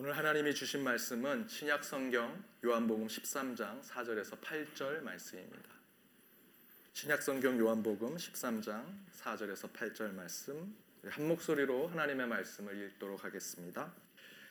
오늘 0.00 0.16
하나님이 0.16 0.54
주신 0.54 0.84
말씀은 0.84 1.48
신약 1.48 1.82
성경 1.82 2.40
요한복음 2.64 3.08
13장 3.08 3.82
4절에서 3.82 4.40
8절 4.40 5.02
말씀입니다. 5.02 5.70
신약 6.92 7.20
성경 7.20 7.58
요한복음 7.58 8.14
13장 8.14 8.84
4절에서 9.20 9.72
8절 9.72 10.14
말씀 10.14 10.72
한 11.04 11.26
목소리로 11.26 11.88
하나님의 11.88 12.28
말씀을 12.28 12.80
읽도록 12.80 13.24
하겠습니다. 13.24 13.92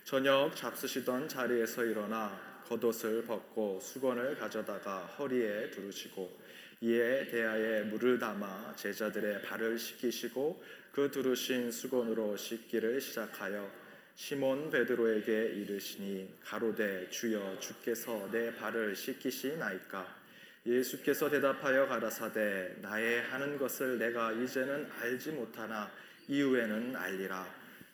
저녁 0.03 0.53
잡수시던 0.53 1.29
자리에서 1.29 1.85
일어나 1.85 2.37
겉옷을 2.65 3.23
벗고 3.23 3.79
수건을 3.79 4.37
가져다가 4.37 5.05
허리에 5.05 5.71
두르시고 5.71 6.41
이에 6.81 7.25
대하에 7.29 7.83
물을 7.83 8.19
담아 8.19 8.75
제자들의 8.75 9.43
발을 9.43 9.79
씻기시고 9.79 10.61
그 10.91 11.09
두르신 11.09 11.71
수건으로 11.71 12.35
씻기를 12.35 12.99
시작하여 12.99 13.86
시몬 14.17 14.71
베드로에게 14.71 15.31
이르시니 15.49 16.39
가로되 16.43 17.07
주여 17.11 17.59
주께서 17.59 18.27
내 18.31 18.51
발을 18.55 18.95
씻기시나이까? 18.95 20.17
예수께서 20.65 21.29
대답하여 21.29 21.85
가라사대 21.85 22.77
나의 22.81 23.21
하는 23.21 23.59
것을 23.59 23.99
내가 23.99 24.31
이제는 24.31 24.89
알지 24.99 25.33
못하나 25.33 25.91
이후에는 26.27 26.95
알리라. 26.95 27.47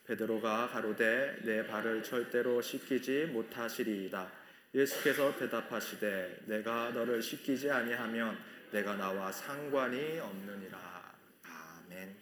베드로가 0.07 0.69
가로되 0.69 1.39
내 1.43 1.67
발을 1.67 2.01
절대로 2.01 2.61
씻기지 2.61 3.25
못하시리이다. 3.25 4.31
예수께서 4.73 5.37
대답하시되 5.37 6.43
내가 6.45 6.91
너를 6.91 7.21
씻기지 7.21 7.69
아니하면 7.69 8.37
내가 8.71 8.95
나와 8.95 9.29
상관이 9.29 10.19
없느니라. 10.19 11.13
아멘. 11.43 12.15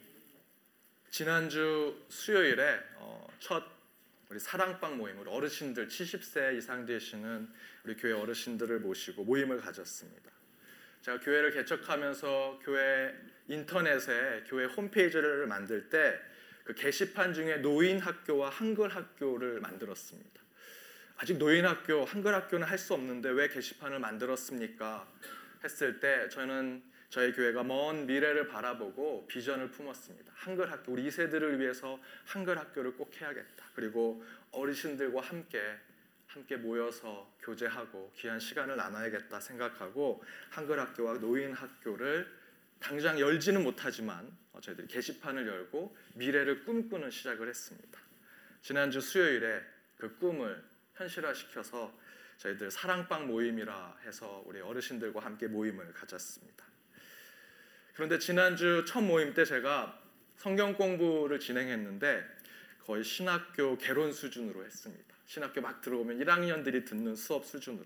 지난주 1.08 2.04
수요일에 2.08 2.80
어, 2.96 3.28
첫 3.38 3.71
우리 4.32 4.40
사랑방 4.40 4.96
모임으로 4.96 5.30
어르신들 5.30 5.88
70세 5.88 6.56
이상 6.56 6.86
되시는 6.86 7.48
우리 7.84 7.94
교회 7.96 8.12
어르신들을 8.12 8.80
모시고 8.80 9.24
모임을 9.24 9.60
가졌습니다. 9.60 10.30
제가 11.02 11.20
교회를 11.20 11.52
개척하면서 11.52 12.60
교회 12.64 13.14
인터넷에 13.48 14.44
교회 14.48 14.64
홈페이지를 14.64 15.46
만들 15.46 15.88
때 15.88 16.32
그 16.64 16.74
게시판 16.74 17.34
중에 17.34 17.56
노인 17.56 17.98
학교와 17.98 18.50
한글 18.50 18.88
학교를 18.94 19.60
만들었습니다. 19.60 20.40
아직 21.16 21.36
노인 21.36 21.66
학교, 21.66 22.04
한글 22.04 22.34
학교는 22.34 22.66
할 22.66 22.78
수 22.78 22.94
없는데 22.94 23.30
왜 23.30 23.48
게시판을 23.48 23.98
만들었습니까? 23.98 25.06
했을 25.64 26.00
때 26.00 26.28
저는 26.28 26.82
저희 27.12 27.30
교회가 27.34 27.62
먼 27.62 28.06
미래를 28.06 28.48
바라보고 28.48 29.26
비전을 29.26 29.70
품었습니다. 29.70 30.32
한글 30.34 30.72
학교 30.72 30.92
우리 30.92 31.06
2세들을 31.08 31.58
위해서 31.58 32.00
한글 32.24 32.58
학교를 32.58 32.96
꼭 32.96 33.14
해야겠다. 33.20 33.66
그리고 33.74 34.24
어르신들과 34.50 35.20
함께 35.20 35.60
함께 36.26 36.56
모여서 36.56 37.30
교제하고 37.42 38.10
귀한 38.16 38.40
시간을 38.40 38.76
나눠야겠다 38.78 39.40
생각하고 39.40 40.24
한글 40.48 40.80
학교와 40.80 41.18
노인 41.18 41.52
학교를 41.52 42.26
당장 42.80 43.20
열지는 43.20 43.62
못하지만 43.62 44.34
저희들이 44.58 44.86
게시판을 44.86 45.46
열고 45.46 45.94
미래를 46.14 46.64
꿈꾸는 46.64 47.10
시작을 47.10 47.46
했습니다. 47.46 48.00
지난주 48.62 49.02
수요일에 49.02 49.60
그 49.98 50.16
꿈을 50.16 50.64
현실화시켜서 50.94 51.92
저희들 52.38 52.70
사랑방 52.70 53.26
모임이라 53.26 53.98
해서 54.06 54.42
우리 54.46 54.62
어르신들과 54.62 55.20
함께 55.20 55.46
모임을 55.46 55.92
가졌습니다. 55.92 56.71
그런데 57.94 58.18
지난주 58.18 58.84
첫 58.86 59.02
모임 59.02 59.34
때 59.34 59.44
제가 59.44 59.98
성경 60.36 60.74
공부를 60.74 61.38
진행했는데 61.38 62.24
거의 62.84 63.04
신학교 63.04 63.76
개론 63.78 64.12
수준으로 64.12 64.64
했습니다. 64.64 65.14
신학교 65.26 65.60
막 65.60 65.80
들어오면 65.80 66.18
1학년들이 66.18 66.86
듣는 66.86 67.14
수업 67.16 67.46
수준으로. 67.46 67.84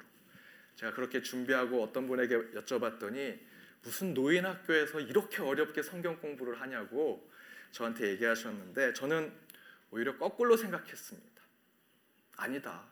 제가 0.76 0.92
그렇게 0.92 1.22
준비하고 1.22 1.82
어떤 1.82 2.06
분에게 2.06 2.36
여쭤봤더니 2.52 3.38
무슨 3.82 4.14
노인 4.14 4.46
학교에서 4.46 5.00
이렇게 5.00 5.42
어렵게 5.42 5.82
성경 5.82 6.18
공부를 6.18 6.60
하냐고 6.60 7.30
저한테 7.72 8.08
얘기하셨는데 8.10 8.92
저는 8.94 9.32
오히려 9.90 10.16
거꾸로 10.16 10.56
생각했습니다. 10.56 11.42
아니다. 12.36 12.84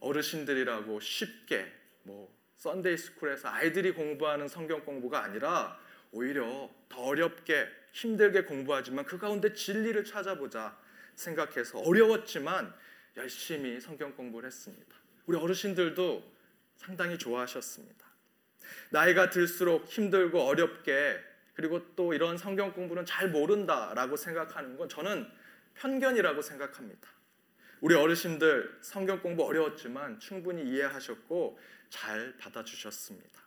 어르신들이라고 0.00 1.00
쉽게 1.00 1.72
뭐 2.02 2.34
Sunday 2.58 2.96
school에서 2.96 3.48
아이들이 3.48 3.92
공부하는 3.92 4.48
성경 4.48 4.84
공부가 4.84 5.22
아니라 5.22 5.78
오히려 6.12 6.70
더 6.88 7.02
어렵게 7.02 7.68
힘들게 7.92 8.42
공부하지만 8.42 9.04
그 9.04 9.18
가운데 9.18 9.52
진리를 9.52 10.04
찾아보자 10.04 10.78
생각해서 11.14 11.78
어려웠지만 11.80 12.72
열심히 13.16 13.80
성경 13.80 14.14
공부를 14.14 14.46
했습니다. 14.46 14.96
우리 15.26 15.38
어르신들도 15.38 16.22
상당히 16.76 17.18
좋아하셨습니다. 17.18 18.06
나이가 18.90 19.30
들수록 19.30 19.86
힘들고 19.86 20.40
어렵게 20.42 21.18
그리고 21.54 21.94
또 21.96 22.12
이런 22.12 22.36
성경 22.36 22.72
공부는 22.72 23.06
잘 23.06 23.30
모른다라고 23.30 24.16
생각하는 24.16 24.76
건 24.76 24.88
저는 24.88 25.26
편견이라고 25.74 26.42
생각합니다. 26.42 27.08
우리 27.80 27.94
어르신들 27.94 28.78
성경 28.82 29.20
공부 29.20 29.44
어려웠지만 29.44 30.18
충분히 30.18 30.62
이해하셨고 30.70 31.58
잘 31.88 32.36
받아주셨습니다. 32.38 33.42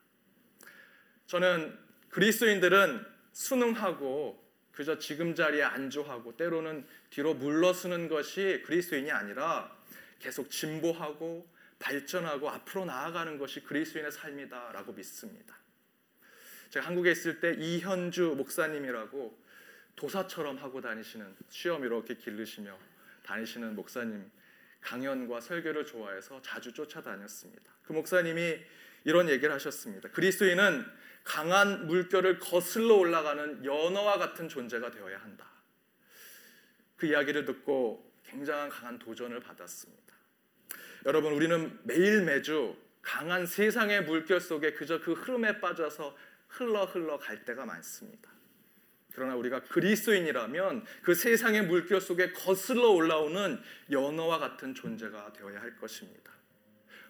저는 1.28 1.78
그리스도인들은 2.10 3.06
순응하고 3.34 4.50
그저 4.72 4.98
지금 4.98 5.36
자리에 5.36 5.64
안주하고 5.64 6.38
때로는 6.38 6.86
뒤로 7.10 7.34
물러서는 7.34 8.08
것이 8.08 8.64
그리스도인이 8.66 9.12
아니라 9.12 9.76
계속 10.20 10.50
진보하고 10.50 11.48
발전하고 11.80 12.50
앞으로 12.50 12.86
나아가는 12.86 13.38
것이 13.38 13.62
그리스도인의 13.62 14.12
삶이다라고 14.12 14.94
믿습니다. 14.94 15.58
제가 16.70 16.88
한국에 16.88 17.12
있을 17.12 17.40
때 17.40 17.56
이현주 17.58 18.36
목사님이라고 18.38 19.38
도사처럼 19.96 20.58
하고 20.58 20.82
다니시는 20.82 21.36
수염 21.50 21.84
이렇게 21.84 22.16
기르시며 22.16 22.78
다니시는 23.24 23.76
목사님 23.76 24.30
강연과 24.82 25.42
설교를 25.42 25.86
좋아해서 25.86 26.42
자주 26.42 26.72
쫓아다녔습니다. 26.72 27.64
그 27.84 27.94
목사님이 27.94 28.60
이런 29.04 29.30
얘기를 29.30 29.54
하셨습니다. 29.54 30.10
그리스도인은 30.10 30.86
강한 31.24 31.88
물결을 31.88 32.40
거슬러 32.40 32.96
올라가는 32.96 33.64
연어와 33.64 34.18
같은 34.18 34.50
존재가 34.50 34.92
되어야 34.92 35.20
한다. 35.20 35.46
그 36.98 37.08
이야기를 37.08 37.46
듣고 37.46 38.12
굉장한 38.26 38.70
강한 38.70 39.00
도전을 39.00 39.40
받았습니다. 39.40 40.14
여러분, 41.06 41.34
우리는 41.34 41.80
매일 41.84 42.24
매주 42.24 42.76
강한 43.02 43.46
세상의 43.46 44.04
물결 44.04 44.42
속에 44.42 44.74
그저 44.74 45.00
그 45.00 45.14
흐름에 45.14 45.60
빠져서 45.60 46.16
흘러 46.48 46.86
흘러 46.86 47.18
갈 47.18 47.46
때가 47.46 47.66
많습니다. 47.66 48.30
그러나 49.14 49.36
우리가 49.36 49.62
그리스도인이라면 49.64 50.86
그 51.02 51.16
세상의 51.16 51.66
물결 51.66 52.02
속에 52.02 52.32
거슬러 52.32 52.90
올라오는 52.90 53.62
연어와 53.92 54.40
같은 54.40 54.74
존재가 54.74 55.34
되어야 55.34 55.62
할 55.62 55.76
것입니다. 55.78 56.32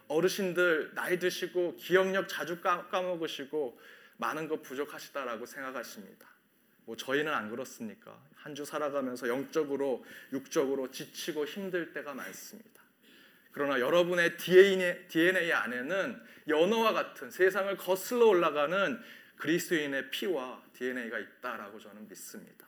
어르신들 0.09 0.91
나이 0.95 1.17
드시고 1.19 1.77
기억력 1.77 2.27
자주 2.27 2.59
까먹으시고 2.61 3.79
많은 4.17 4.47
것 4.49 4.61
부족하시다라고 4.63 5.45
생각하십니다. 5.45 6.27
뭐 6.85 6.97
저희는 6.97 7.33
안 7.33 7.49
그렇습니까? 7.49 8.19
한 8.35 8.55
주 8.55 8.65
살아가면서 8.65 9.27
영적으로 9.27 10.03
육적으로 10.33 10.89
지치고 10.91 11.45
힘들 11.45 11.93
때가 11.93 12.13
많습니다. 12.13 12.81
그러나 13.51 13.79
여러분의 13.79 14.37
DNA, 14.37 15.07
DNA 15.07 15.51
안에는 15.53 16.21
연어와 16.47 16.93
같은 16.93 17.29
세상을 17.29 17.75
거슬러 17.77 18.25
올라가는 18.27 18.99
그리스도인의 19.37 20.09
피와 20.09 20.63
DNA가 20.73 21.19
있다라고 21.19 21.79
저는 21.79 22.07
믿습니다. 22.07 22.65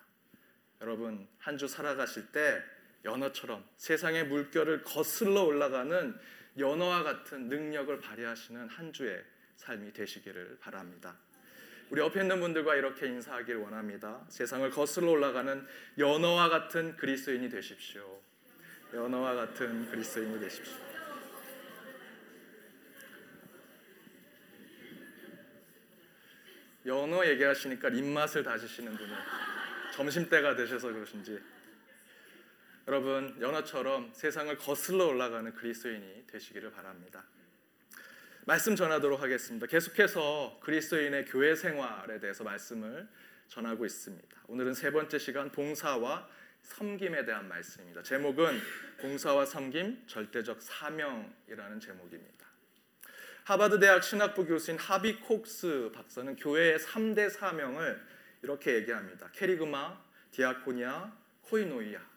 여러분 0.82 1.28
한 1.40 1.58
주 1.58 1.68
살아가실 1.68 2.28
때 2.32 2.62
연어처럼 3.06 3.66
세상의 3.78 4.28
물결을 4.28 4.84
거슬러 4.84 5.44
올라가는 5.44 6.16
연어와 6.58 7.04
같은 7.04 7.48
능력을 7.48 8.00
발휘하시는 8.00 8.68
한 8.68 8.92
주의 8.94 9.22
삶이 9.56 9.94
되시기를 9.94 10.58
바랍니다. 10.60 11.16
우리 11.90 12.02
옆에 12.02 12.22
있는 12.22 12.40
분들과 12.40 12.76
이렇게 12.76 13.08
인사하길 13.08 13.58
원합니다. 13.58 14.26
세상을 14.30 14.70
거슬러 14.70 15.12
올라가는 15.12 15.66
연어와 15.98 16.50
같은 16.50 16.96
그리스도인이 16.96 17.50
되십시오. 17.50 18.22
연어와 18.94 19.36
같은 19.36 19.90
그리스도인이 19.90 20.40
되십시오. 20.40 20.92
연어 26.86 27.26
얘기하시니까 27.28 27.90
입맛을 27.90 28.44
다지시는 28.44 28.96
분이 28.98 29.12
점심 29.94 30.28
때가 30.30 30.56
되셔서 30.56 30.92
그러신지 30.92 31.40
여러분 32.88 33.36
연어처럼 33.40 34.12
세상을 34.14 34.58
거슬러 34.58 35.06
올라가는 35.06 35.54
그리스도인이 35.54 36.26
되시기를 36.26 36.72
바랍니다. 36.72 37.24
말씀 38.46 38.76
전하도록 38.76 39.22
하겠습니다. 39.22 39.68
계속해서 39.68 40.60
그리스도인의 40.64 41.26
교회 41.26 41.56
생활에 41.56 42.20
대해서 42.20 42.44
말씀을 42.44 43.08
전하고 43.50 43.86
있습니다. 43.86 44.28
오늘은 44.48 44.74
세 44.74 44.92
번째 44.92 45.20
시간 45.20 45.52
봉사와 45.52 46.28
섬김에 46.64 47.26
대한 47.26 47.48
말씀입니다. 47.48 48.02
제목은 48.02 48.60
봉사와 49.00 49.46
섬김 49.46 50.08
절대적 50.08 50.60
사명이라는 50.60 51.80
제목입니다. 51.80 52.48
하버드 53.44 53.80
대학 53.80 54.04
신학부 54.04 54.46
교수인 54.46 54.80
하비 54.80 55.20
콕스 55.20 55.92
박사는 55.94 56.36
교회의 56.36 56.80
3대 56.80 57.30
사명을 57.30 58.02
이렇게 58.42 58.74
얘기합니다. 58.76 59.30
캐리그마, 59.34 60.02
디아코니아, 60.32 61.12
코이노이아. 61.44 62.11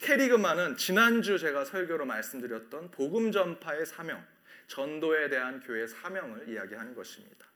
캐리그마는 0.00 0.76
지난주 0.76 1.38
제가 1.38 1.64
설교로 1.64 2.04
말씀드렸던 2.06 2.90
복음 2.90 3.32
전파의 3.32 3.86
사명, 3.86 4.24
전도에 4.68 5.28
대한 5.28 5.60
교회의 5.60 5.88
사명을 5.88 6.48
이야기하는 6.48 6.94
것입니다. 6.94 7.46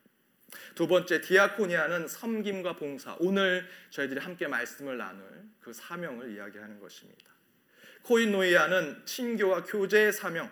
두 0.74 0.88
번째 0.88 1.20
디아코니아는 1.20 2.08
섬김과 2.08 2.76
봉사. 2.76 3.16
오늘 3.20 3.68
저희들이 3.90 4.20
함께 4.20 4.48
말씀을 4.48 4.96
나눌 4.96 5.24
그 5.60 5.72
사명을 5.72 6.30
이야기하는 6.32 6.80
것입니다. 6.80 7.30
코이노이아는 8.02 9.04
친교와 9.04 9.64
교제의 9.64 10.12
사명. 10.12 10.50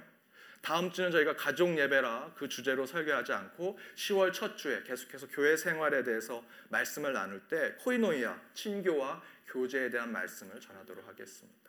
다음 0.60 0.90
주는 0.90 1.10
저희가 1.10 1.36
가족 1.36 1.78
예배라 1.78 2.34
그 2.36 2.48
주제로 2.48 2.84
설교하지 2.84 3.32
않고 3.32 3.78
10월 3.94 4.32
첫 4.32 4.56
주에 4.56 4.82
계속해서 4.82 5.28
교회 5.28 5.56
생활에 5.56 6.02
대해서 6.02 6.44
말씀을 6.68 7.12
나눌 7.12 7.40
때 7.48 7.74
코이노이아 7.78 8.38
친교와 8.54 9.22
교제에 9.46 9.88
대한 9.88 10.12
말씀을 10.12 10.60
전하도록 10.60 11.06
하겠습니다. 11.08 11.67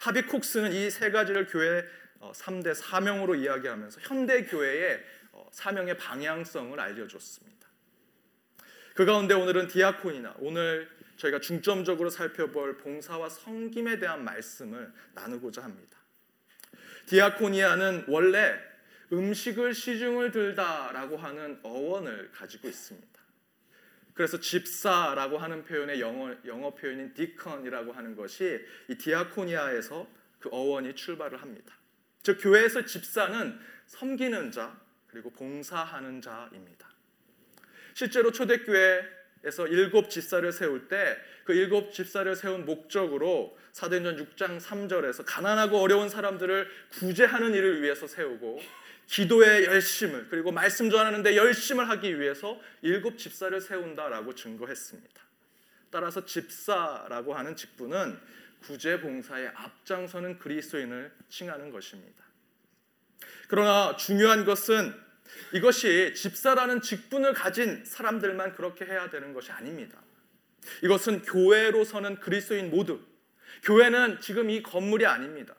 하비콕스는 0.00 0.72
이 0.72 0.90
세 0.90 1.10
가지를 1.10 1.46
교회 1.46 1.84
3대 2.20 2.68
어, 2.70 2.74
사명으로 2.74 3.34
이야기하면서 3.34 4.00
현대 4.02 4.44
교회의 4.44 5.02
어, 5.32 5.48
사명의 5.52 5.96
방향성을 5.96 6.78
알려줬습니다. 6.78 7.68
그 8.94 9.04
가운데 9.04 9.34
오늘은 9.34 9.68
디아콘이나 9.68 10.34
오늘 10.38 10.88
저희가 11.16 11.40
중점적으로 11.40 12.10
살펴볼 12.10 12.78
봉사와 12.78 13.28
성김에 13.28 13.98
대한 13.98 14.24
말씀을 14.24 14.92
나누고자 15.14 15.62
합니다. 15.62 15.98
디아코니아는 17.06 18.04
원래 18.08 18.58
음식을 19.12 19.74
시중을 19.74 20.32
들다라고 20.32 21.16
하는 21.16 21.58
어원을 21.62 22.30
가지고 22.32 22.68
있습니다. 22.68 23.07
그래서 24.18 24.40
집사라고 24.40 25.38
하는 25.38 25.62
표현의 25.62 26.00
영어, 26.00 26.34
영어 26.44 26.74
표현인 26.74 27.14
디컨이라고 27.14 27.92
하는 27.92 28.16
것이 28.16 28.58
이 28.88 28.96
디아코니아에서 28.96 30.08
그 30.40 30.48
어원이 30.50 30.96
출발을 30.96 31.40
합니다. 31.40 31.72
즉 32.24 32.38
교회에서 32.42 32.84
집사는 32.84 33.60
섬기는 33.86 34.50
자 34.50 34.76
그리고 35.06 35.30
봉사하는 35.30 36.20
자입니다. 36.20 36.88
실제로 37.94 38.32
초대교회에서 38.32 39.68
일곱 39.68 40.10
집사를 40.10 40.50
세울 40.50 40.88
때 40.88 41.16
그 41.48 41.54
일곱 41.54 41.94
집사를 41.94 42.36
세운 42.36 42.66
목적으로 42.66 43.56
사도행전 43.72 44.18
6장 44.18 44.60
3절에서 44.60 45.24
가난하고 45.26 45.78
어려운 45.78 46.10
사람들을 46.10 46.68
구제하는 46.90 47.54
일을 47.54 47.80
위해서 47.80 48.06
세우고 48.06 48.60
기도의 49.08 49.64
열심을 49.64 50.28
그리고 50.28 50.52
말씀 50.52 50.90
전하는데 50.90 51.34
열심을 51.34 51.88
하기 51.88 52.20
위해서 52.20 52.60
일곱 52.82 53.18
집사를 53.18 53.58
세운다라고 53.60 54.34
증거했습니다. 54.34 55.22
따라서 55.90 56.24
집사라고 56.24 57.34
하는 57.34 57.56
직분은 57.56 58.18
구제 58.60 59.00
봉사의 59.00 59.50
앞장서는 59.54 60.38
그리스도인을 60.38 61.12
칭하는 61.30 61.70
것입니다. 61.70 62.24
그러나 63.48 63.96
중요한 63.96 64.44
것은 64.44 64.94
이것이 65.54 66.14
집사라는 66.14 66.82
직분을 66.82 67.32
가진 67.32 67.84
사람들만 67.84 68.54
그렇게 68.54 68.84
해야 68.84 69.08
되는 69.08 69.32
것이 69.32 69.50
아닙니다. 69.50 69.98
이것은 70.82 71.22
교회로서는 71.22 72.16
그리스도인 72.20 72.70
모두 72.70 73.00
교회는 73.62 74.20
지금 74.20 74.50
이 74.50 74.62
건물이 74.62 75.06
아닙니다. 75.06 75.54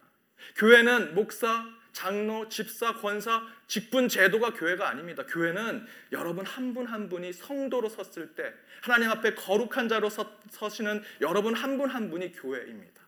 교회는 0.55 1.15
목사, 1.15 1.65
장로, 1.91 2.47
집사, 2.49 2.93
권사, 2.93 3.43
직분 3.67 4.07
제도가 4.07 4.53
교회가 4.53 4.87
아닙니다. 4.87 5.25
교회는 5.25 5.85
여러분 6.11 6.45
한 6.45 6.73
분한 6.73 6.93
한 6.93 7.09
분이 7.09 7.33
성도로 7.33 7.89
섰을 7.89 8.35
때 8.35 8.53
하나님 8.81 9.09
앞에 9.09 9.35
거룩한 9.35 9.89
자로 9.89 10.09
서, 10.09 10.37
서시는 10.49 11.03
여러분 11.21 11.53
한 11.53 11.77
분한 11.77 11.95
한 11.95 12.09
분이 12.09 12.31
교회입니다. 12.33 13.01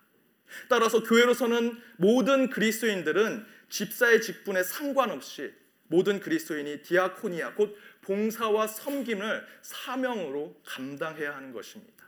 따라서 0.68 1.04
교회로서는 1.04 1.82
모든 1.98 2.50
그리스도인들은 2.50 3.46
집사의 3.70 4.22
직분에 4.22 4.64
상관없이 4.64 5.54
모든 5.88 6.20
그리스도인이 6.20 6.84
디아코니아 6.84 7.54
곧 7.56 7.78
봉사와 8.02 8.68
섬김을 8.68 9.46
사명으로 9.62 10.60
감당해야 10.66 11.36
하는 11.36 11.54
것입니다. 11.54 12.06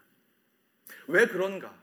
왜 1.07 1.27
그런가? 1.27 1.82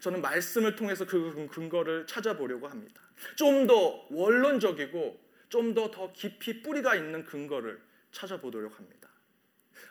저는 0.00 0.20
말씀을 0.20 0.76
통해서 0.76 1.04
그 1.06 1.46
근거를 1.50 2.06
찾아보려고 2.06 2.68
합니다. 2.68 3.00
좀 3.36 3.66
더 3.66 4.06
원론적이고 4.10 5.20
좀 5.48 5.74
더 5.74 5.90
더 5.90 6.12
깊이 6.12 6.62
뿌리가 6.62 6.94
있는 6.96 7.24
근거를 7.24 7.80
찾아보도록 8.12 8.78
합니다. 8.78 9.08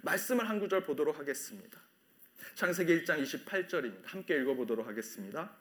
말씀을 0.03 0.47
한 0.47 0.59
구절 0.59 0.81
보도록 0.83 1.19
하겠습니다. 1.19 1.79
창세기 2.55 3.03
1장 3.03 3.21
28절입니다. 3.23 4.05
함께 4.05 4.37
읽어보도록 4.41 4.87
하겠습니다. 4.87 5.51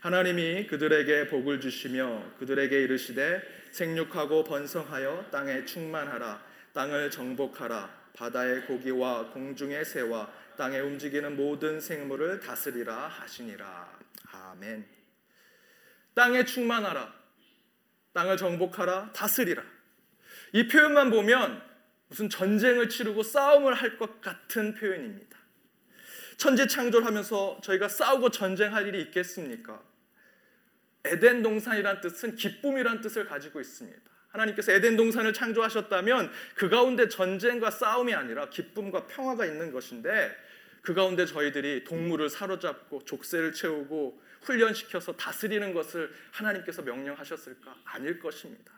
하나님이 0.00 0.68
그들에게 0.68 1.26
복을 1.28 1.60
주시며 1.60 2.34
그들에게 2.38 2.82
이르시되 2.82 3.42
생육하고 3.72 4.44
번성하여 4.44 5.26
땅에 5.32 5.64
충만하라 5.64 6.46
땅을 6.72 7.10
정복하라 7.10 7.97
바다의 8.14 8.66
고기와 8.66 9.30
공중의 9.30 9.84
새와 9.84 10.30
땅에 10.56 10.80
움직이는 10.80 11.36
모든 11.36 11.80
생물을 11.80 12.40
다스리라 12.40 13.08
하시니라. 13.08 13.98
아멘. 14.32 14.86
땅에 16.14 16.44
충만하라. 16.44 17.14
땅을 18.12 18.36
정복하라. 18.36 19.12
다스리라. 19.12 19.62
이 20.52 20.66
표현만 20.66 21.10
보면 21.10 21.62
무슨 22.08 22.28
전쟁을 22.28 22.88
치르고 22.88 23.22
싸움을 23.22 23.74
할 23.74 23.98
것 23.98 24.20
같은 24.20 24.74
표현입니다. 24.74 25.38
천지 26.36 26.66
창조하면서 26.66 27.60
저희가 27.62 27.88
싸우고 27.88 28.30
전쟁할 28.30 28.86
일이 28.86 29.02
있겠습니까? 29.02 29.82
에덴 31.04 31.42
동산이란 31.42 32.00
뜻은 32.00 32.36
기쁨이란 32.36 33.00
뜻을 33.00 33.26
가지고 33.26 33.60
있습니다. 33.60 34.00
하나님께서 34.38 34.72
에덴 34.72 34.96
동산을 34.96 35.32
창조하셨다면 35.32 36.30
그 36.54 36.68
가운데 36.68 37.08
전쟁과 37.08 37.70
싸움이 37.70 38.14
아니라 38.14 38.48
기쁨과 38.48 39.06
평화가 39.06 39.44
있는 39.46 39.72
것인데 39.72 40.34
그 40.82 40.94
가운데 40.94 41.26
저희들이 41.26 41.84
동물을 41.84 42.30
사로잡고 42.30 43.04
족쇄를 43.04 43.52
채우고 43.52 44.22
훈련시켜서 44.42 45.12
다스리는 45.12 45.74
것을 45.74 46.10
하나님께서 46.30 46.82
명령하셨을까? 46.82 47.76
아닐 47.84 48.18
것입니다. 48.18 48.72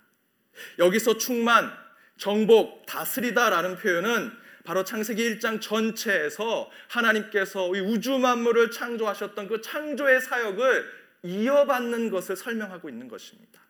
여기서 0.79 1.19
충만, 1.19 1.73
정복, 2.17 2.87
다스리다라는 2.87 3.77
표현은 3.77 4.33
바로 4.65 4.85
창세기 4.85 5.37
1장 5.37 5.61
전체에서 5.61 6.71
하나님께서 6.89 7.69
우주 7.69 8.19
만물을 8.19 8.71
창조하셨던 8.71 9.49
그 9.49 9.61
창조의 9.61 10.21
사역을 10.21 11.01
이어받는 11.23 12.11
것을 12.11 12.37
설명하고 12.37 12.89
있는 12.89 13.09
것입니다. 13.09 13.61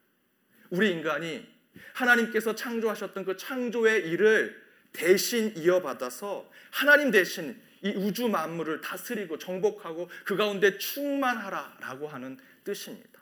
우리 0.70 0.90
인간이 0.90 1.46
하나님께서 1.94 2.54
창조하셨던 2.54 3.24
그 3.24 3.36
창조의 3.36 4.08
일을 4.08 4.60
대신 4.92 5.54
이어받아서 5.56 6.50
하나님 6.70 7.10
대신 7.10 7.60
이 7.82 7.90
우주 7.90 8.28
만물을 8.28 8.80
다스리고 8.80 9.38
정복하고 9.38 10.10
그 10.24 10.36
가운데 10.36 10.76
충만하라라고 10.78 12.08
하는 12.08 12.38
뜻입니다. 12.64 13.20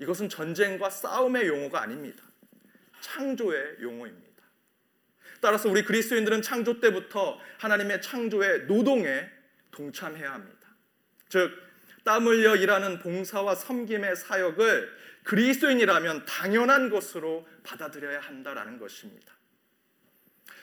이것은 0.00 0.28
전쟁과 0.28 0.90
싸움의 0.90 1.46
용어가 1.46 1.82
아닙니다. 1.82 2.22
창조의 3.00 3.76
용어입니다. 3.80 4.24
따라서 5.40 5.68
우리 5.68 5.84
그리스도인들은 5.84 6.42
창조 6.42 6.80
때부터 6.80 7.38
하나님의 7.58 8.00
창조의 8.00 8.64
노동에 8.66 9.28
동참해야 9.70 10.32
합니다. 10.32 10.68
즉, 11.28 11.52
땀 12.02 12.26
흘려 12.26 12.56
일하는 12.56 12.98
봉사와 12.98 13.54
섬김의 13.54 14.16
사역을 14.16 15.03
그리스도인이라면 15.24 16.26
당연한 16.26 16.90
것으로 16.90 17.46
받아들여야 17.64 18.20
한다라는 18.20 18.78
것입니다. 18.78 19.34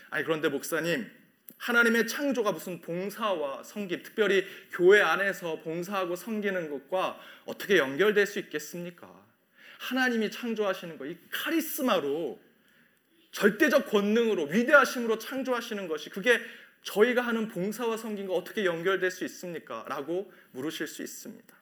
아니 0.10 0.24
그런데 0.24 0.50
목사님 0.50 1.10
하나님의 1.58 2.08
창조가 2.08 2.54
무슨 2.54 2.82
봉사와 2.82 3.64
섬김, 3.64 4.02
특별히 4.02 4.46
교회 4.72 5.00
안에서 5.00 5.60
봉사하고 5.62 6.16
섬기는 6.16 6.72
것과 6.72 7.20
어떻게 7.46 7.78
연결될 7.78 8.26
수 8.26 8.40
있겠습니까? 8.40 9.08
하나님이 9.78 10.32
창조하시는 10.32 10.98
거, 10.98 11.06
이 11.06 11.18
카리스마로 11.30 12.42
절대적 13.32 13.90
권능으로 13.90 14.46
위대하심으로 14.46 15.20
창조하시는 15.20 15.88
것이 15.88 16.10
그게 16.10 16.40
저희가 16.82 17.22
하는 17.22 17.48
봉사와 17.48 17.96
섬김과 17.96 18.34
어떻게 18.34 18.66
연결될 18.66 19.12
수 19.12 19.24
있습니까? 19.26 19.86
라고 19.88 20.32
물으실 20.52 20.88
수 20.88 21.04
있습니다. 21.04 21.61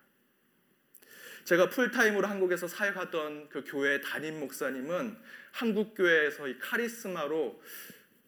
제가 1.45 1.69
풀타임으로 1.69 2.27
한국에서 2.27 2.67
사역하던 2.67 3.49
그 3.49 3.63
교회 3.65 4.01
담임 4.01 4.39
목사님은 4.39 5.17
한국 5.51 5.95
교회에서 5.95 6.47
이 6.47 6.59
카리스마로 6.59 7.61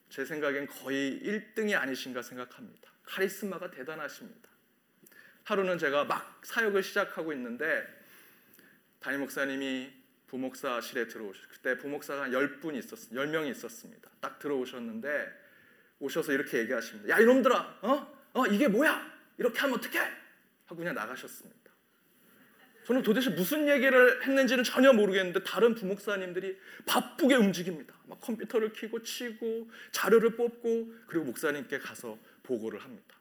제 0.10 0.25
생각엔 0.25 0.68
거의 0.68 1.22
1등이 1.24 1.80
아니신가 1.80 2.22
생각합니다. 2.22 2.91
카리스마가 3.03 3.72
대단하십니다. 3.72 4.50
하루는 5.44 5.77
제가 5.77 6.06
막 6.06 6.41
사역을 6.44 6.84
시작하고 6.84 7.34
있는데 7.34 7.86
담임 9.00 9.22
목사님이 9.22 9.91
부목사실에 10.27 11.08
들어오셨. 11.08 11.50
그때 11.50 11.77
부목사가 11.77 12.24
한 12.24 12.32
10분 12.32 12.75
있었 12.75 13.12
10명이 13.12 13.51
있었습니다. 13.51 14.10
딱 14.22 14.39
들어오셨는데 14.39 15.41
오셔서 16.00 16.32
이렇게 16.32 16.60
얘기하십니다. 16.60 17.10
야 17.10 17.20
이놈들아, 17.20 17.80
어? 17.82 18.22
어 18.34 18.48
이게 18.48 18.68
뭐야? 18.68 19.12
이렇게 19.38 19.60
하면 19.60 19.77
어떡해? 19.77 20.00
하고 20.65 20.75
그냥 20.75 20.96
나가셨습니다. 20.96 21.61
저는 22.85 23.03
도대체 23.03 23.29
무슨 23.29 23.67
얘기를 23.67 24.21
했는지는 24.23 24.63
전혀 24.63 24.91
모르겠는데 24.91 25.43
다른 25.43 25.75
부목사님들이 25.75 26.57
바쁘게 26.85 27.35
움직입니다. 27.35 27.93
막 28.07 28.19
컴퓨터를 28.21 28.73
켜고 28.73 29.03
치고 29.03 29.69
자료를 29.91 30.35
뽑고 30.35 30.93
그리고 31.07 31.25
목사님께 31.25 31.79
가서 31.79 32.17
보고를 32.43 32.79
합니다. 32.79 33.15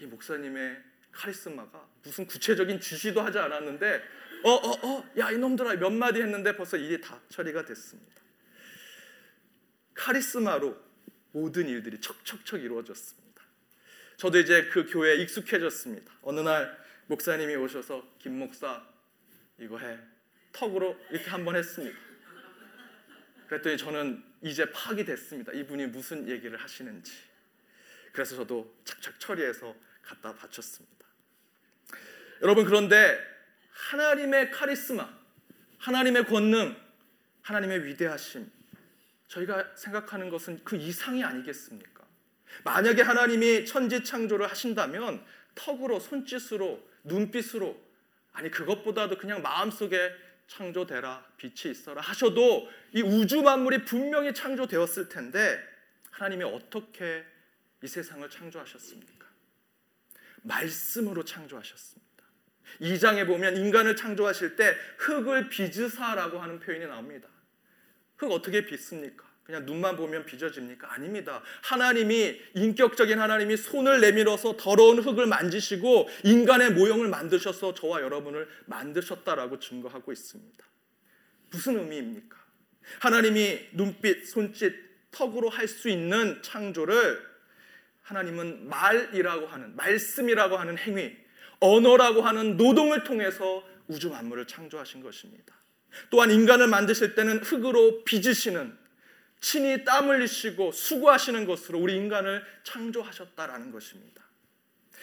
이 0.00 0.06
목사님의 0.06 0.76
카리스마가 1.12 1.88
무슨 2.02 2.26
구체적인 2.26 2.80
지시도 2.80 3.22
하지 3.22 3.38
않았는데 3.38 4.02
어 4.44 4.50
어어야 4.50 5.30
이놈들아 5.30 5.76
몇 5.76 5.90
마디 5.90 6.20
했는데 6.20 6.54
벌써 6.54 6.76
일이 6.76 7.00
다 7.00 7.20
처리가 7.30 7.64
됐습니다. 7.64 8.12
카리스마로 9.94 10.76
모든 11.32 11.68
일들이 11.68 12.00
척척척 12.00 12.62
이루어졌습니다. 12.62 13.42
저도 14.16 14.38
이제 14.38 14.66
그 14.66 14.86
교회에 14.86 15.16
익숙해졌습니다. 15.16 16.12
어느 16.22 16.40
날 16.40 16.83
목사님이 17.06 17.54
오셔서 17.56 18.06
김 18.18 18.38
목사 18.38 18.82
이거 19.58 19.78
해 19.78 19.98
턱으로 20.52 20.96
이렇게 21.10 21.30
한 21.30 21.44
번 21.44 21.56
했습니다. 21.56 21.96
그랬더니 23.48 23.76
저는 23.76 24.24
이제 24.40 24.70
파악이 24.70 25.04
됐습니다. 25.04 25.52
이분이 25.52 25.86
무슨 25.88 26.28
얘기를 26.28 26.56
하시는지. 26.58 27.12
그래서 28.12 28.36
저도 28.36 28.74
착착 28.84 29.18
처리해서 29.20 29.74
갖다 30.02 30.34
바쳤습니다. 30.34 31.04
여러분 32.42 32.64
그런데 32.64 33.18
하나님의 33.70 34.50
카리스마, 34.50 35.08
하나님의 35.78 36.26
권능, 36.26 36.76
하나님의 37.42 37.84
위대하심 37.84 38.50
저희가 39.28 39.74
생각하는 39.76 40.30
것은 40.30 40.62
그 40.64 40.76
이상이 40.76 41.22
아니겠습니까? 41.24 42.04
만약에 42.62 43.02
하나님이 43.02 43.66
천지 43.66 44.04
창조를 44.04 44.48
하신다면 44.48 45.24
턱으로 45.54 46.00
손짓으로 46.00 46.82
눈빛으로 47.04 47.80
아니 48.32 48.50
그것보다도 48.50 49.18
그냥 49.18 49.42
마음속에 49.42 50.12
창조되라 50.46 51.24
빛이 51.36 51.72
있어라 51.72 52.02
하셔도 52.02 52.68
이 52.92 53.02
우주 53.02 53.42
만물이 53.42 53.84
분명히 53.84 54.34
창조되었을 54.34 55.08
텐데 55.08 55.58
하나님이 56.10 56.44
어떻게 56.44 57.24
이 57.82 57.86
세상을 57.86 58.28
창조하셨습니까? 58.28 59.26
말씀으로 60.42 61.24
창조하셨습니다. 61.24 62.04
2장에 62.80 63.26
보면 63.26 63.56
인간을 63.56 63.96
창조하실 63.96 64.56
때 64.56 64.74
흙을 64.98 65.48
빚으사라고 65.48 66.38
하는 66.38 66.60
표현이 66.60 66.86
나옵니다. 66.86 67.28
흙 68.16 68.30
어떻게 68.30 68.64
빚습니까? 68.64 69.23
그냥 69.44 69.66
눈만 69.66 69.96
보면 69.96 70.24
빚어집니까? 70.24 70.92
아닙니다. 70.92 71.42
하나님이 71.62 72.40
인격적인 72.54 73.18
하나님이 73.18 73.58
손을 73.58 74.00
내밀어서 74.00 74.56
더러운 74.56 74.98
흙을 75.00 75.26
만지시고 75.26 76.08
인간의 76.24 76.72
모형을 76.72 77.08
만드셔서 77.08 77.74
저와 77.74 78.00
여러분을 78.00 78.48
만드셨다라고 78.66 79.58
증거하고 79.60 80.12
있습니다. 80.12 80.64
무슨 81.50 81.78
의미입니까? 81.78 82.36
하나님이 83.00 83.68
눈빛, 83.72 84.26
손짓, 84.26 84.72
턱으로 85.10 85.50
할 85.50 85.68
수 85.68 85.88
있는 85.88 86.42
창조를 86.42 87.34
하나님은 88.02 88.68
말이라고 88.68 89.46
하는 89.46 89.76
말씀이라고 89.76 90.56
하는 90.56 90.76
행위, 90.78 91.16
언어라고 91.60 92.22
하는 92.22 92.56
노동을 92.56 93.04
통해서 93.04 93.62
우주 93.88 94.10
만물을 94.10 94.46
창조하신 94.46 95.02
것입니다. 95.02 95.54
또한 96.10 96.30
인간을 96.30 96.66
만드실 96.66 97.14
때는 97.14 97.38
흙으로 97.38 98.04
빚으시는 98.04 98.83
친히 99.44 99.84
땀 99.84 100.08
흘리시고 100.08 100.72
수고하시는 100.72 101.44
것으로 101.44 101.78
우리 101.78 101.94
인간을 101.96 102.42
창조하셨다라는 102.62 103.72
것입니다. 103.72 104.24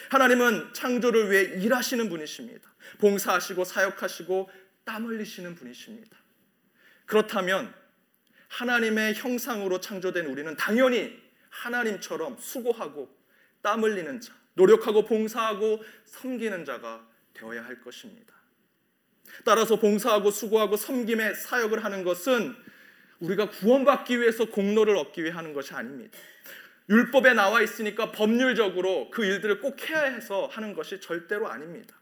하나님은 0.10 0.74
창조를 0.74 1.30
위해 1.30 1.44
일하시는 1.64 2.10
분이십니다. 2.10 2.68
봉사하시고 2.98 3.64
사역하시고 3.64 4.50
땀 4.84 5.06
흘리시는 5.06 5.54
분이십니다. 5.54 6.18
그렇다면 7.06 7.72
하나님의 8.48 9.14
형상으로 9.14 9.80
창조된 9.80 10.26
우리는 10.26 10.56
당연히 10.56 11.22
하나님처럼 11.52 12.38
수고하고 12.40 13.16
땀 13.62 13.84
흘리는 13.84 14.22
자, 14.22 14.34
노력하고 14.56 15.06
봉사하고 15.06 15.84
섬기는 16.06 16.66
자가 16.66 17.08
되어야 17.36 17.64
할 17.64 17.80
것입니다. 17.80 18.34
따라서 19.46 19.76
봉사하고 19.76 20.32
수고하고 20.32 20.78
섬김의 20.78 21.36
사역을 21.36 21.84
하는 21.84 22.04
것은 22.04 22.56
우리가 23.22 23.50
구원받기 23.50 24.20
위해서 24.20 24.46
공로를 24.46 24.98
얻기 24.98 25.24
위해 25.24 25.34
하는 25.34 25.54
것이 25.54 25.74
아닙니다. 25.74 26.18
율법에 26.90 27.34
나와 27.34 27.62
있으니까 27.62 28.12
법률적으로 28.12 29.10
그 29.12 29.24
일들을 29.24 29.62
꼭 29.62 29.90
해야 29.90 30.02
해서 30.02 30.48
하는 30.52 30.74
것이 30.74 31.00
절대로 31.00 31.48
아닙니다. 31.48 31.96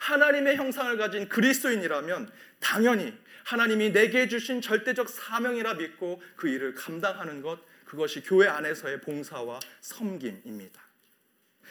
하나님의 0.00 0.56
형상을 0.56 0.96
가진 0.96 1.28
그리스도인이라면 1.28 2.30
당연히 2.58 3.14
하나님이 3.44 3.92
내게 3.92 4.28
주신 4.28 4.60
절대적 4.60 5.08
사명이라 5.08 5.74
믿고 5.74 6.22
그 6.36 6.48
일을 6.48 6.74
감당하는 6.74 7.42
것 7.42 7.60
그것이 7.84 8.22
교회 8.22 8.48
안에서의 8.48 9.00
봉사와 9.00 9.60
섬김입니다. 9.80 10.80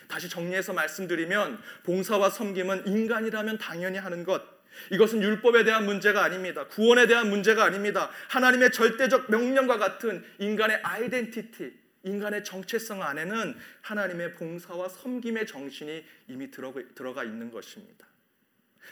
다시 0.07 0.29
정리해서 0.29 0.73
말씀드리면 0.73 1.59
봉사와 1.83 2.29
섬김은 2.29 2.87
인간이라면 2.87 3.57
당연히 3.57 3.97
하는 3.97 4.23
것 4.23 4.58
이것은 4.91 5.21
율법에 5.21 5.63
대한 5.63 5.85
문제가 5.85 6.23
아닙니다. 6.23 6.67
구원에 6.67 7.07
대한 7.07 7.29
문제가 7.29 7.63
아닙니다. 7.63 8.09
하나님의 8.29 8.71
절대적 8.71 9.29
명령과 9.29 9.77
같은 9.77 10.23
인간의 10.39 10.81
아이덴티티, 10.83 11.79
인간의 12.03 12.43
정체성 12.43 13.03
안에는 13.03 13.57
하나님의 13.81 14.35
봉사와 14.35 14.89
섬김의 14.89 15.47
정신이 15.47 16.05
이미 16.27 16.49
들어가 16.51 17.23
있는 17.23 17.51
것입니다. 17.51 18.07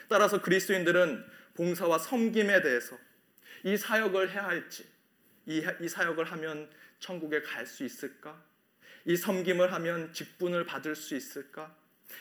따라서 0.10 0.42
그리스도인들은 0.42 1.26
봉사와 1.56 2.00
섬김에 2.00 2.62
대해서 2.62 2.98
이 3.64 3.78
사역을 3.78 4.32
해야 4.32 4.46
할지, 4.48 4.86
이, 5.46 5.66
이 5.82 5.90
사역을 5.90 6.26
하면 6.26 6.70
천국에 7.00 7.42
갈 7.42 7.66
수 7.66 7.84
있을까? 7.84 8.42
이 9.06 9.16
섬김을 9.16 9.72
하면 9.72 10.12
직분을 10.12 10.66
받을 10.66 10.96
수 10.96 11.16
있을까? 11.16 11.74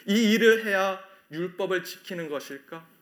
이 0.06 0.32
일을 0.32 0.64
해야 0.64 1.02
율법을 1.32 1.82
지키는 1.82 2.28
것일까? 2.28 2.95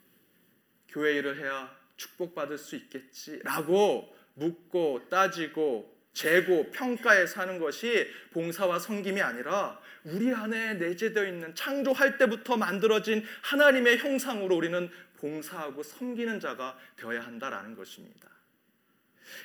교회 0.94 1.16
일을 1.16 1.38
해야 1.40 1.76
축복받을 1.96 2.56
수 2.56 2.76
있겠지라고 2.76 4.16
묻고 4.34 5.08
따지고 5.10 5.92
재고 6.12 6.70
평가에 6.70 7.26
사는 7.26 7.58
것이 7.58 8.08
봉사와 8.32 8.78
섬김이 8.78 9.20
아니라 9.20 9.80
우리 10.04 10.32
안에 10.32 10.74
내재되어 10.74 11.26
있는 11.26 11.52
창조할 11.56 12.16
때부터 12.18 12.56
만들어진 12.56 13.24
하나님의 13.42 13.98
형상으로 13.98 14.54
우리는 14.56 14.88
봉사하고 15.16 15.82
섬기는 15.82 16.38
자가 16.38 16.78
되어야 16.96 17.22
한다라는 17.22 17.74
것입니다. 17.74 18.28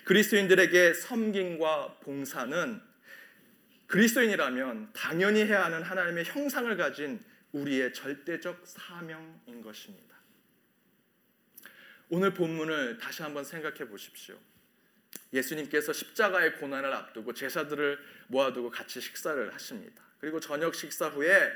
그리스도인들에게 0.04 0.94
섬김과 0.94 2.00
봉사는 2.02 2.82
그리스도인이라면 3.88 4.92
당연히 4.94 5.46
해야 5.46 5.66
하는 5.66 5.82
하나님의 5.82 6.26
형상을 6.26 6.78
가진 6.78 7.20
우리의 7.54 7.92
절대적 7.94 8.62
사명인 8.66 9.64
것입니다. 9.64 10.09
오늘 12.10 12.34
본문을 12.34 12.98
다시 12.98 13.22
한번 13.22 13.44
생각해 13.44 13.88
보십시오. 13.88 14.38
예수님께서 15.32 15.94
십자가의 15.94 16.58
고난을 16.58 16.92
앞두고 16.92 17.34
제사들을 17.34 18.00
모아두고 18.28 18.72
같이 18.72 19.00
식사를 19.00 19.54
하십니다. 19.54 20.04
그리고 20.20 20.40
저녁 20.40 20.74
식사 20.74 21.08
후에 21.08 21.52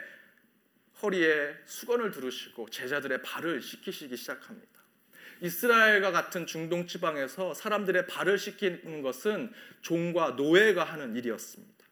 허리에 1.02 1.56
수건을 1.66 2.12
두르시고 2.12 2.70
제자들의 2.70 3.22
발을 3.24 3.62
씻기시기 3.62 4.16
시작합니다. 4.16 4.72
이스라엘과 5.42 6.12
같은 6.12 6.46
중동 6.46 6.88
지방에서 6.88 7.54
사람들의 7.54 8.08
발을 8.08 8.38
씻기는 8.38 9.02
것은 9.02 9.52
종과 9.82 10.32
노예가 10.32 10.84
하는 10.84 11.16
일이었습니다. 11.16 11.86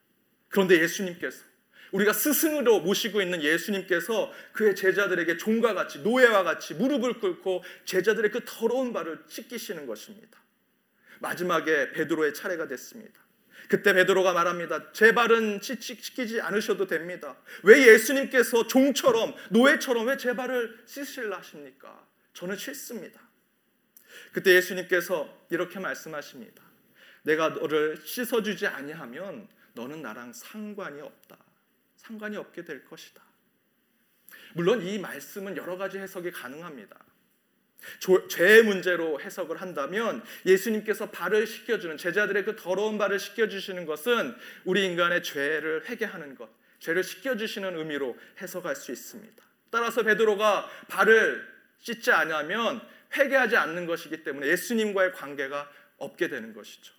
그런데 0.48 0.80
예수님께서 0.82 1.44
우리가 1.92 2.14
스승으로 2.14 2.80
모시고 2.82 3.22
있는 3.22 3.42
예수님께서 3.42 4.32
그의 4.54 4.76
제자들에게 4.76 5.38
종과 5.38 5.74
같이 5.74 6.00
노예와 6.00 6.44
같이 6.44 6.74
무릎을 6.74 7.20
꿇고 7.20 7.64
제자들의 7.86 8.32
그 8.32 8.42
더러운 8.46 8.94
발을 8.94 9.20
씻기시는 9.28 9.86
것입니다. 9.86 10.40
마지막에 11.20 11.92
베드로의 11.92 12.34
차례가 12.34 12.68
됐습니다. 12.68 13.20
그때 13.70 13.94
베드로가 13.94 14.34
말합니다. 14.34 14.92
제 14.92 15.14
발은 15.14 15.62
씻기지 15.62 16.42
않으셔도 16.42 16.88
됩니다. 16.88 17.38
왜 17.64 17.88
예수님께서 17.88 18.68
종처럼 18.68 19.34
노예처럼 19.50 20.08
왜 20.08 20.18
제 20.18 20.36
발을 20.36 20.80
씻으려 20.86 21.38
하십니까? 21.38 22.06
저는 22.34 22.58
싫습니다. 22.58 23.22
그때 24.34 24.56
예수님께서 24.56 25.46
이렇게 25.50 25.80
말씀하십니다. 25.80 26.64
내가 27.24 27.50
너를 27.50 27.98
씻어주지 28.04 28.68
아니하면 28.68 29.48
너는 29.74 30.02
나랑 30.02 30.34
상관이 30.34 31.00
없다. 31.02 31.38
상관이 32.02 32.36
없게 32.38 32.64
될 32.64 32.84
것이다. 32.86 33.22
물론 34.54 34.82
이 34.82 34.98
말씀은 34.98 35.56
여러 35.56 35.78
가지 35.78 35.98
해석이 36.00 36.32
가능합니다. 36.32 36.98
죄의 38.30 38.64
문제로 38.64 39.20
해석을 39.20 39.62
한다면 39.62 40.24
예수님께서 40.46 41.10
발을 41.10 41.48
씻겨주는 41.48 41.98
제자들의 41.98 42.46
그 42.46 42.56
더러운 42.56 42.98
발을 42.98 43.20
씻겨주시는 43.20 43.86
것은 43.86 44.36
우리 44.66 44.86
인간의 44.86 45.24
죄를 45.24 45.88
회개하는 45.90 46.36
것, 46.36 46.50
죄를 46.80 47.04
씻겨주시는 47.04 47.78
의미로 47.78 48.18
해석할 48.40 48.76
수 48.76 48.92
있습니다. 48.92 49.44
따라서 49.72 50.04
베드로가 50.04 50.70
발을 50.90 51.48
씻지 51.80 52.12
않으면 52.12 52.82
회개하지 53.16 53.58
않는 53.58 53.86
것이기 53.88 54.24
때문에 54.24 54.48
예수님과의 54.48 55.14
관계가 55.14 55.70
없게 55.98 56.28
되는 56.30 56.54
것이죠. 56.54 56.94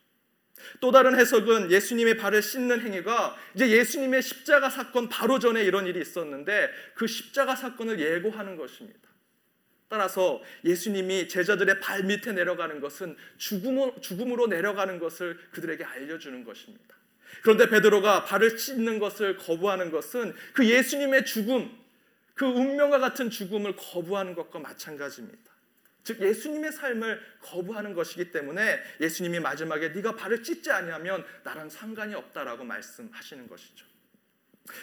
또 0.80 0.90
다른 0.90 1.18
해석은 1.18 1.70
예수님의 1.70 2.16
발을 2.16 2.42
씻는 2.42 2.80
행위가 2.80 3.36
이제 3.54 3.68
예수님의 3.70 4.22
십자가 4.22 4.70
사건 4.70 5.08
바로 5.08 5.38
전에 5.38 5.62
이런 5.64 5.86
일이 5.86 6.00
있었는데 6.00 6.70
그 6.94 7.06
십자가 7.06 7.56
사건을 7.56 8.00
예고하는 8.00 8.56
것입니다. 8.56 9.00
따라서 9.88 10.42
예수님이 10.64 11.28
제자들의 11.28 11.80
발 11.80 12.04
밑에 12.04 12.32
내려가는 12.32 12.80
것은 12.80 13.14
죽음 13.36 13.76
으로, 13.76 14.00
죽음으로 14.00 14.46
내려가는 14.46 14.98
것을 14.98 15.38
그들에게 15.50 15.84
알려주는 15.84 16.44
것입니다. 16.44 16.96
그런데 17.42 17.68
베드로가 17.68 18.24
발을 18.24 18.58
씻는 18.58 18.98
것을 18.98 19.36
거부하는 19.36 19.90
것은 19.90 20.34
그 20.54 20.64
예수님의 20.64 21.26
죽음, 21.26 21.70
그 22.34 22.46
운명과 22.46 23.00
같은 23.00 23.28
죽음을 23.28 23.76
거부하는 23.76 24.34
것과 24.34 24.60
마찬가지입니다. 24.60 25.51
즉 26.04 26.20
예수님의 26.20 26.72
삶을 26.72 27.20
거부하는 27.40 27.94
것이기 27.94 28.30
때문에 28.30 28.80
예수님이 29.00 29.40
마지막에 29.40 29.90
네가 29.90 30.16
발을 30.16 30.42
찢지 30.42 30.70
아니하면 30.70 31.24
나랑 31.44 31.70
상관이 31.70 32.14
없다라고 32.14 32.64
말씀하시는 32.64 33.48
것이죠. 33.48 33.86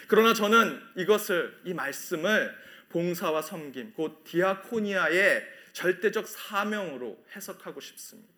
그러나 0.08 0.34
저는 0.34 0.80
이것을 0.96 1.60
이 1.64 1.74
말씀을 1.74 2.54
봉사와 2.90 3.42
섬김 3.42 3.94
곧 3.94 4.24
디아코니아의 4.24 5.46
절대적 5.72 6.26
사명으로 6.26 7.24
해석하고 7.34 7.80
싶습니다. 7.80 8.30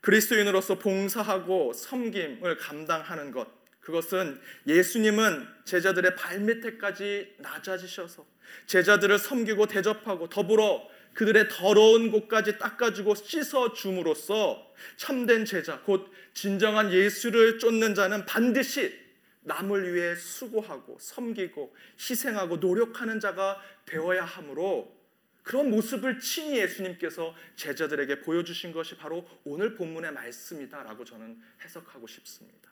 그리스도인으로서 0.00 0.78
봉사하고 0.78 1.72
섬김을 1.72 2.56
감당하는 2.58 3.32
것 3.32 3.48
그것은 3.80 4.40
예수님은 4.66 5.46
제자들의 5.64 6.16
발밑에까지 6.16 7.36
낮아지셔서 7.38 8.26
제자들을 8.66 9.18
섬기고 9.18 9.66
대접하고 9.66 10.28
더불어 10.28 10.88
그들의 11.16 11.48
더러운 11.48 12.10
곳까지 12.10 12.58
닦아주고 12.58 13.14
씻어줌으로써 13.14 14.74
참된 14.98 15.46
제자, 15.46 15.80
곧 15.80 16.10
진정한 16.34 16.92
예수를 16.92 17.58
쫓는 17.58 17.94
자는 17.94 18.26
반드시 18.26 18.94
남을 19.40 19.94
위해 19.94 20.14
수고하고 20.14 20.98
섬기고 21.00 21.74
희생하고 21.98 22.58
노력하는 22.58 23.18
자가 23.18 23.60
되어야 23.86 24.24
하므로 24.24 24.94
그런 25.42 25.70
모습을 25.70 26.20
친히 26.20 26.58
예수님께서 26.58 27.34
제자들에게 27.54 28.20
보여주신 28.20 28.72
것이 28.72 28.96
바로 28.96 29.26
오늘 29.44 29.74
본문의 29.74 30.12
말씀이다라고 30.12 31.04
저는 31.04 31.40
해석하고 31.64 32.06
싶습니다. 32.08 32.65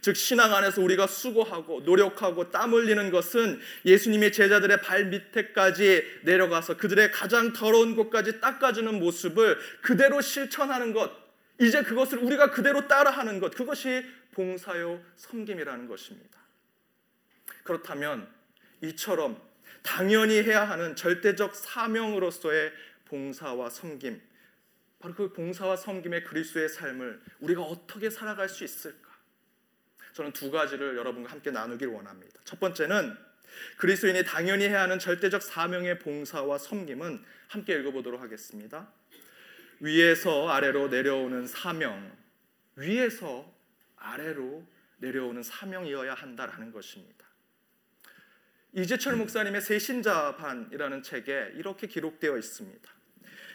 즉 0.00 0.16
신앙 0.16 0.54
안에서 0.54 0.82
우리가 0.82 1.06
수고하고 1.06 1.80
노력하고 1.80 2.50
땀 2.50 2.72
흘리는 2.72 3.10
것은 3.10 3.60
예수님의 3.84 4.32
제자들의 4.32 4.80
발 4.82 5.06
밑에까지 5.06 6.20
내려가서 6.22 6.76
그들의 6.76 7.12
가장 7.12 7.52
더러운 7.52 7.94
곳까지 7.94 8.40
닦아주는 8.40 8.98
모습을 8.98 9.58
그대로 9.80 10.20
실천하는 10.20 10.92
것 10.92 11.10
이제 11.60 11.82
그것을 11.82 12.18
우리가 12.18 12.50
그대로 12.50 12.88
따라하는 12.88 13.38
것 13.38 13.54
그것이 13.54 14.04
봉사요 14.32 15.00
섬김이라는 15.16 15.86
것입니다. 15.86 16.38
그렇다면 17.62 18.28
이처럼 18.80 19.40
당연히 19.82 20.42
해야 20.42 20.68
하는 20.68 20.96
절대적 20.96 21.54
사명으로서의 21.54 22.72
봉사와 23.04 23.70
섬김 23.70 24.20
바로 24.98 25.14
그 25.14 25.32
봉사와 25.32 25.76
섬김의 25.76 26.24
그리스도의 26.24 26.68
삶을 26.68 27.20
우리가 27.40 27.62
어떻게 27.62 28.08
살아갈 28.08 28.48
수 28.48 28.64
있을까? 28.64 29.01
저는 30.12 30.32
두 30.32 30.50
가지를 30.50 30.96
여러분과 30.96 31.30
함께 31.30 31.50
나누길 31.50 31.88
원합니다. 31.88 32.40
첫 32.44 32.60
번째는 32.60 33.16
그리스도인이 33.76 34.24
당연히 34.24 34.64
해야 34.64 34.82
하는 34.82 34.98
절대적 34.98 35.42
사명의 35.42 35.98
봉사와 35.98 36.58
섬김은 36.58 37.24
함께 37.48 37.74
읽어보도록 37.78 38.20
하겠습니다. 38.20 38.90
위에서 39.80 40.48
아래로 40.48 40.88
내려오는 40.88 41.46
사명, 41.46 42.12
위에서 42.76 43.52
아래로 43.96 44.66
내려오는 44.98 45.42
사명이어야 45.42 46.14
한다라는 46.14 46.72
것입니다. 46.72 47.26
이재철 48.74 49.16
목사님의 49.16 49.60
새신자반이라는 49.60 51.02
책에 51.02 51.52
이렇게 51.56 51.86
기록되어 51.86 52.38
있습니다. 52.38 52.90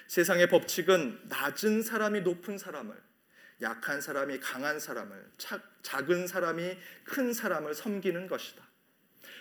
세상의 0.08 0.48
법칙은 0.50 1.22
낮은 1.24 1.82
사람이 1.82 2.22
높은 2.22 2.58
사람을 2.58 2.96
약한 3.62 4.02
사람이 4.02 4.40
강한 4.40 4.80
사람을, 4.80 5.32
작은 5.82 6.28
사람이 6.28 6.78
큰 7.04 7.34
사람을 7.34 7.74
섬기는 7.74 8.28
것이다. 8.28 8.64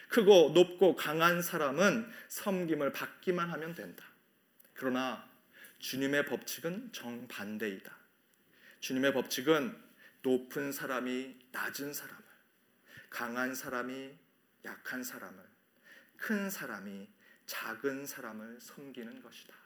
크고 0.09 0.53
높고 0.55 0.97
강한 0.97 1.43
사람은 1.43 2.11
섬김을 2.29 2.93
받기만 2.93 3.51
하면 3.51 3.75
된다. 3.75 4.05
그러나 4.75 5.29
주님의 5.79 6.27
법칙은 6.27 6.93
정반대이다. 6.93 7.95
주님의 8.81 9.13
법칙은 9.13 9.77
높은 10.23 10.73
사람이 10.73 11.39
낮은 11.53 11.93
사람을, 11.93 12.23
강한 13.11 13.55
사람이 13.55 14.17
약한 14.65 15.05
사람을, 15.05 15.45
큰 16.17 16.51
사람이 16.51 17.09
작은 17.47 18.07
사람을 18.07 18.61
섬기는 18.61 19.23
것이다. 19.23 19.66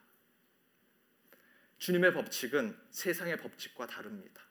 주님의 1.80 2.12
법칙은 2.14 2.76
세상의 2.90 3.38
법칙과 3.38 3.86
다릅니다. 3.86 4.42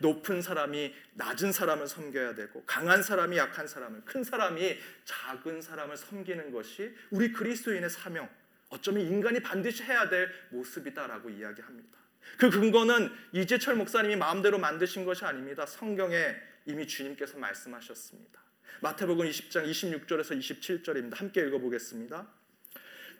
높은 0.00 0.42
사람이 0.42 0.94
낮은 1.14 1.52
사람을 1.52 1.88
섬겨야 1.88 2.34
되고 2.34 2.64
강한 2.66 3.02
사람이 3.02 3.36
약한 3.36 3.66
사람을 3.66 4.02
큰 4.04 4.22
사람이 4.22 4.78
작은 5.04 5.62
사람을 5.62 5.96
섬기는 5.96 6.52
것이 6.52 6.94
우리 7.10 7.32
그리스도인의 7.32 7.88
사명 7.90 8.28
어쩌면 8.68 9.06
인간이 9.06 9.40
반드시 9.40 9.82
해야 9.82 10.08
될 10.08 10.30
모습이다라고 10.50 11.30
이야기합니다. 11.30 11.98
그 12.38 12.50
근거는 12.50 13.10
이재철 13.32 13.74
목사님이 13.76 14.16
마음대로 14.16 14.58
만드신 14.58 15.04
것이 15.04 15.24
아닙니다. 15.24 15.66
성경에 15.66 16.34
이미 16.66 16.86
주님께서 16.86 17.38
말씀하셨습니다. 17.38 18.40
마태복음 18.80 19.26
20장 19.26 19.68
26절에서 19.68 20.38
27절입니다. 20.38 21.16
함께 21.16 21.42
읽어보겠습니다. 21.46 22.41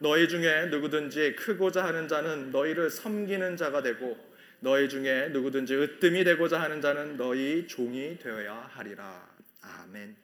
너희 0.02 0.28
중에 0.28 0.66
누구든지 0.66 1.36
크고자 1.36 1.84
하는 1.84 2.08
자는 2.08 2.50
너희를 2.50 2.90
섬기는 2.90 3.56
자가 3.56 3.82
되고 3.82 4.18
너희 4.58 4.88
중에 4.88 5.28
누구든지 5.28 5.76
으뜸이 5.76 6.24
되고자 6.24 6.60
하는 6.60 6.80
자는 6.80 7.16
너희 7.16 7.68
종이 7.68 8.18
되어야 8.18 8.68
하리라. 8.72 9.28
아멘. 9.60 10.16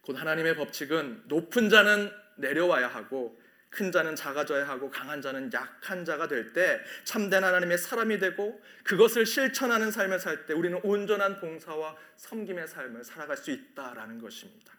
곧 0.00 0.18
하나님의 0.18 0.56
법칙은 0.56 1.24
높은 1.26 1.68
자는 1.68 2.10
내려와야 2.36 2.88
하고 2.88 3.38
큰 3.68 3.92
자는 3.92 4.16
작아져야 4.16 4.66
하고 4.66 4.90
강한 4.90 5.20
자는 5.20 5.52
약한 5.52 6.06
자가 6.06 6.26
될 6.26 6.54
때 6.54 6.80
참된 7.04 7.44
하나님의 7.44 7.76
사람이 7.76 8.18
되고 8.18 8.60
그것을 8.84 9.26
실천하는 9.26 9.90
삶을 9.90 10.18
살 10.18 10.46
때 10.46 10.54
우리는 10.54 10.80
온전한 10.82 11.38
봉사와 11.40 11.94
섬김의 12.16 12.66
삶을 12.66 13.04
살아갈 13.04 13.36
수 13.36 13.50
있다라는 13.50 14.18
것입니다. 14.18 14.72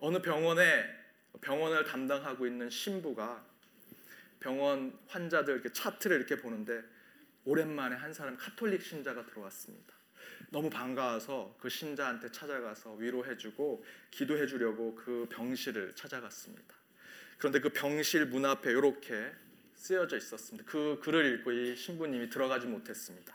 어느 0.00 0.20
병원에 0.20 0.84
병원을 1.40 1.84
담당하고 1.84 2.46
있는 2.46 2.70
신부가 2.70 3.44
병원 4.40 4.98
환자들 5.08 5.54
이렇게 5.54 5.72
차트를 5.72 6.16
이렇게 6.16 6.36
보는데 6.36 6.82
오랜만에 7.44 7.96
한 7.96 8.12
사람 8.12 8.36
카톨릭 8.36 8.82
신자가 8.82 9.26
들어왔습니다. 9.26 9.94
너무 10.50 10.70
반가워서 10.70 11.56
그 11.60 11.68
신자한테 11.68 12.30
찾아가서 12.30 12.94
위로해주고 12.94 13.84
기도해주려고 14.10 14.94
그 14.94 15.26
병실을 15.30 15.94
찾아갔습니다. 15.94 16.74
그런데 17.38 17.60
그 17.60 17.70
병실 17.70 18.26
문 18.26 18.44
앞에 18.44 18.70
이렇게 18.70 19.32
쓰여져 19.74 20.16
있었습니다. 20.16 20.68
그 20.70 21.00
글을 21.02 21.34
읽고 21.34 21.52
이 21.52 21.76
신부님이 21.76 22.30
들어가지 22.30 22.66
못했습니다. 22.66 23.34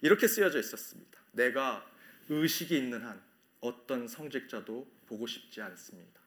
이렇게 0.00 0.26
쓰여져 0.26 0.58
있었습니다. 0.58 1.18
내가 1.32 1.88
의식이 2.28 2.76
있는 2.76 3.02
한 3.02 3.20
어떤 3.60 4.08
성직자도 4.08 4.86
보고 5.06 5.26
싶지 5.26 5.62
않습니다. 5.62 6.17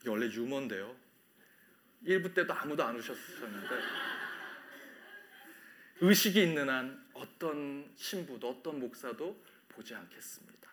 이게 0.00 0.10
원래 0.10 0.26
유머인데요. 0.26 0.94
1부 2.04 2.34
때도 2.34 2.52
아무도 2.52 2.84
안 2.84 2.96
오셨었는데 2.96 3.68
의식이 6.00 6.42
있는 6.42 6.68
한 6.68 7.06
어떤 7.14 7.90
신부도 7.96 8.48
어떤 8.48 8.78
목사도 8.80 9.42
보지 9.68 9.94
않겠습니다. 9.94 10.70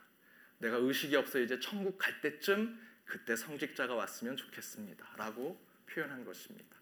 내가 0.59 0.77
의식이 0.77 1.15
없어 1.15 1.39
이제 1.39 1.59
천국 1.59 1.97
갈 1.97 2.21
때쯤 2.21 2.79
그때 3.05 3.35
성직자가 3.35 3.95
왔으면 3.95 4.37
좋겠습니다. 4.37 5.15
라고 5.17 5.59
표현한 5.87 6.25
것입니다. 6.25 6.77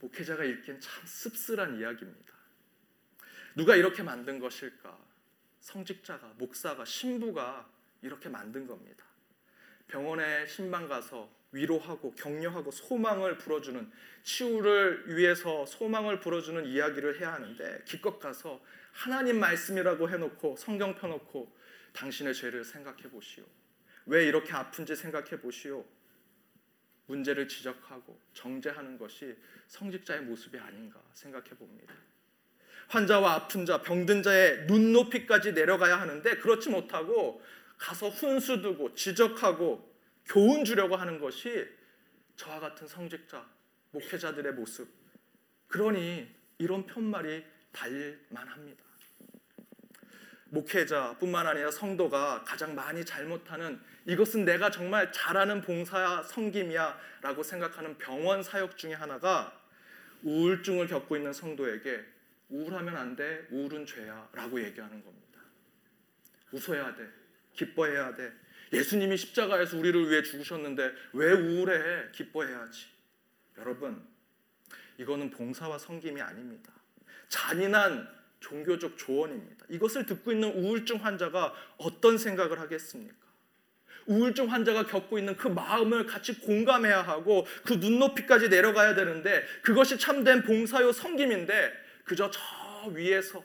목회자가 0.00 0.44
읽기엔 0.44 0.80
참 0.80 1.04
씁쓸한 1.06 1.78
이야기입니다. 1.78 2.34
누가 3.54 3.76
이렇게 3.76 4.02
만든 4.02 4.38
것일까? 4.38 4.96
성직자가, 5.60 6.34
목사가, 6.38 6.84
신부가 6.84 7.68
이렇게 8.02 8.28
만든 8.28 8.66
겁니다. 8.66 9.04
병원에 9.88 10.46
신방 10.46 10.88
가서 10.88 11.30
위로하고 11.52 12.12
격려하고 12.14 12.70
소망을 12.70 13.38
불어주는 13.38 13.90
치유를 14.22 15.16
위해서 15.16 15.64
소망을 15.66 16.20
불어주는 16.20 16.66
이야기를 16.66 17.20
해야 17.20 17.32
하는데 17.32 17.82
기껏 17.86 18.18
가서 18.18 18.60
하나님 18.92 19.40
말씀이라고 19.40 20.10
해놓고 20.10 20.56
성경 20.56 20.94
펴놓고 20.94 21.56
당신의 21.92 22.34
죄를 22.34 22.64
생각해 22.64 23.04
보시오. 23.10 23.44
왜 24.06 24.26
이렇게 24.26 24.52
아픈지 24.52 24.96
생각해 24.96 25.40
보시오. 25.40 25.84
문제를 27.06 27.48
지적하고 27.48 28.20
정죄하는 28.34 28.98
것이 28.98 29.34
성직자의 29.68 30.22
모습이 30.22 30.58
아닌가 30.58 31.00
생각해 31.14 31.48
봅니다. 31.50 31.94
환자와 32.88 33.34
아픈 33.34 33.66
자, 33.66 33.82
병든 33.82 34.22
자의 34.22 34.66
눈높이까지 34.66 35.52
내려가야 35.52 36.00
하는데 36.00 36.36
그렇지 36.36 36.70
못하고 36.70 37.42
가서 37.76 38.08
훈수 38.08 38.60
두고 38.60 38.94
지적하고 38.94 39.87
교훈 40.28 40.64
주려고 40.64 40.94
하는 40.94 41.18
것이 41.18 41.66
저와 42.36 42.60
같은 42.60 42.86
성직자, 42.86 43.44
목회자들의 43.90 44.52
모습. 44.52 44.88
그러니 45.66 46.28
이런 46.58 46.86
편말이 46.86 47.44
달만합니다. 47.72 48.84
목회자뿐만 50.50 51.46
아니라 51.46 51.70
성도가 51.70 52.42
가장 52.44 52.74
많이 52.74 53.04
잘못하는 53.04 53.80
이것은 54.06 54.44
내가 54.44 54.70
정말 54.70 55.12
잘하는 55.12 55.60
봉사야 55.60 56.22
성김이야라고 56.22 57.42
생각하는 57.42 57.98
병원 57.98 58.42
사역 58.42 58.78
중에 58.78 58.94
하나가 58.94 59.52
우울증을 60.22 60.88
겪고 60.88 61.16
있는 61.16 61.32
성도에게 61.32 62.04
우울하면 62.48 62.96
안 62.96 63.14
돼, 63.14 63.46
우울은 63.50 63.84
죄야라고 63.84 64.62
얘기하는 64.62 65.04
겁니다. 65.04 65.40
웃어야 66.52 66.94
돼, 66.94 67.06
기뻐해야 67.52 68.14
돼. 68.14 68.32
예수님이 68.72 69.16
십자가에서 69.16 69.76
우리를 69.78 70.10
위해 70.10 70.22
죽으셨는데 70.22 70.92
왜 71.14 71.32
우울해? 71.32 72.10
기뻐해야지. 72.12 72.86
여러분, 73.58 74.06
이거는 74.98 75.30
봉사와 75.30 75.78
성김이 75.78 76.20
아닙니다. 76.20 76.72
잔인한 77.28 78.08
종교적 78.40 78.96
조언입니다. 78.96 79.66
이것을 79.68 80.06
듣고 80.06 80.32
있는 80.32 80.52
우울증 80.52 81.04
환자가 81.04 81.54
어떤 81.78 82.18
생각을 82.18 82.60
하겠습니까? 82.60 83.16
우울증 84.06 84.50
환자가 84.50 84.86
겪고 84.86 85.18
있는 85.18 85.36
그 85.36 85.48
마음을 85.48 86.06
같이 86.06 86.38
공감해야 86.40 87.02
하고 87.02 87.46
그 87.64 87.74
눈높이까지 87.74 88.48
내려가야 88.48 88.94
되는데 88.94 89.44
그것이 89.62 89.98
참된 89.98 90.42
봉사요 90.42 90.92
성김인데 90.92 91.72
그저 92.04 92.30
저 92.30 92.40
위에서 92.90 93.42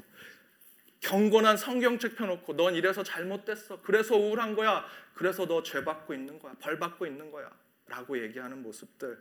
경건한 1.03 1.57
성경책 1.57 2.15
펴놓고 2.15 2.55
넌 2.55 2.75
이래서 2.75 3.03
잘못됐어. 3.03 3.81
그래서 3.81 4.15
우울한 4.15 4.55
거야. 4.55 4.85
그래서 5.13 5.45
너 5.45 5.61
죄 5.61 5.83
받고 5.83 6.13
있는 6.13 6.39
거야. 6.39 6.53
벌 6.59 6.79
받고 6.79 7.05
있는 7.05 7.29
거야. 7.29 7.51
라고 7.87 8.21
얘기하는 8.21 8.63
모습들. 8.63 9.17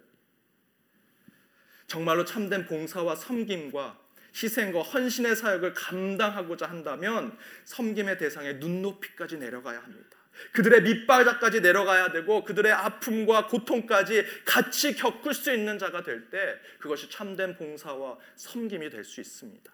정말로 1.88 2.24
참된 2.24 2.64
봉사와 2.66 3.16
섬김과 3.16 3.98
희생과 4.34 4.80
헌신의 4.82 5.36
사역을 5.36 5.74
감당하고자 5.74 6.66
한다면 6.66 7.36
섬김의 7.64 8.16
대상의 8.16 8.54
눈높이까지 8.56 9.36
내려가야 9.36 9.82
합니다. 9.82 10.16
그들의 10.52 10.82
밑바닥까지 10.82 11.60
내려가야 11.60 12.12
되고 12.12 12.42
그들의 12.44 12.72
아픔과 12.72 13.48
고통까지 13.48 14.24
같이 14.46 14.94
겪을 14.94 15.34
수 15.34 15.52
있는 15.52 15.78
자가 15.78 16.02
될 16.02 16.30
때 16.30 16.58
그것이 16.78 17.10
참된 17.10 17.56
봉사와 17.56 18.16
섬김이 18.36 18.88
될 18.88 19.04
수 19.04 19.20
있습니다. 19.20 19.70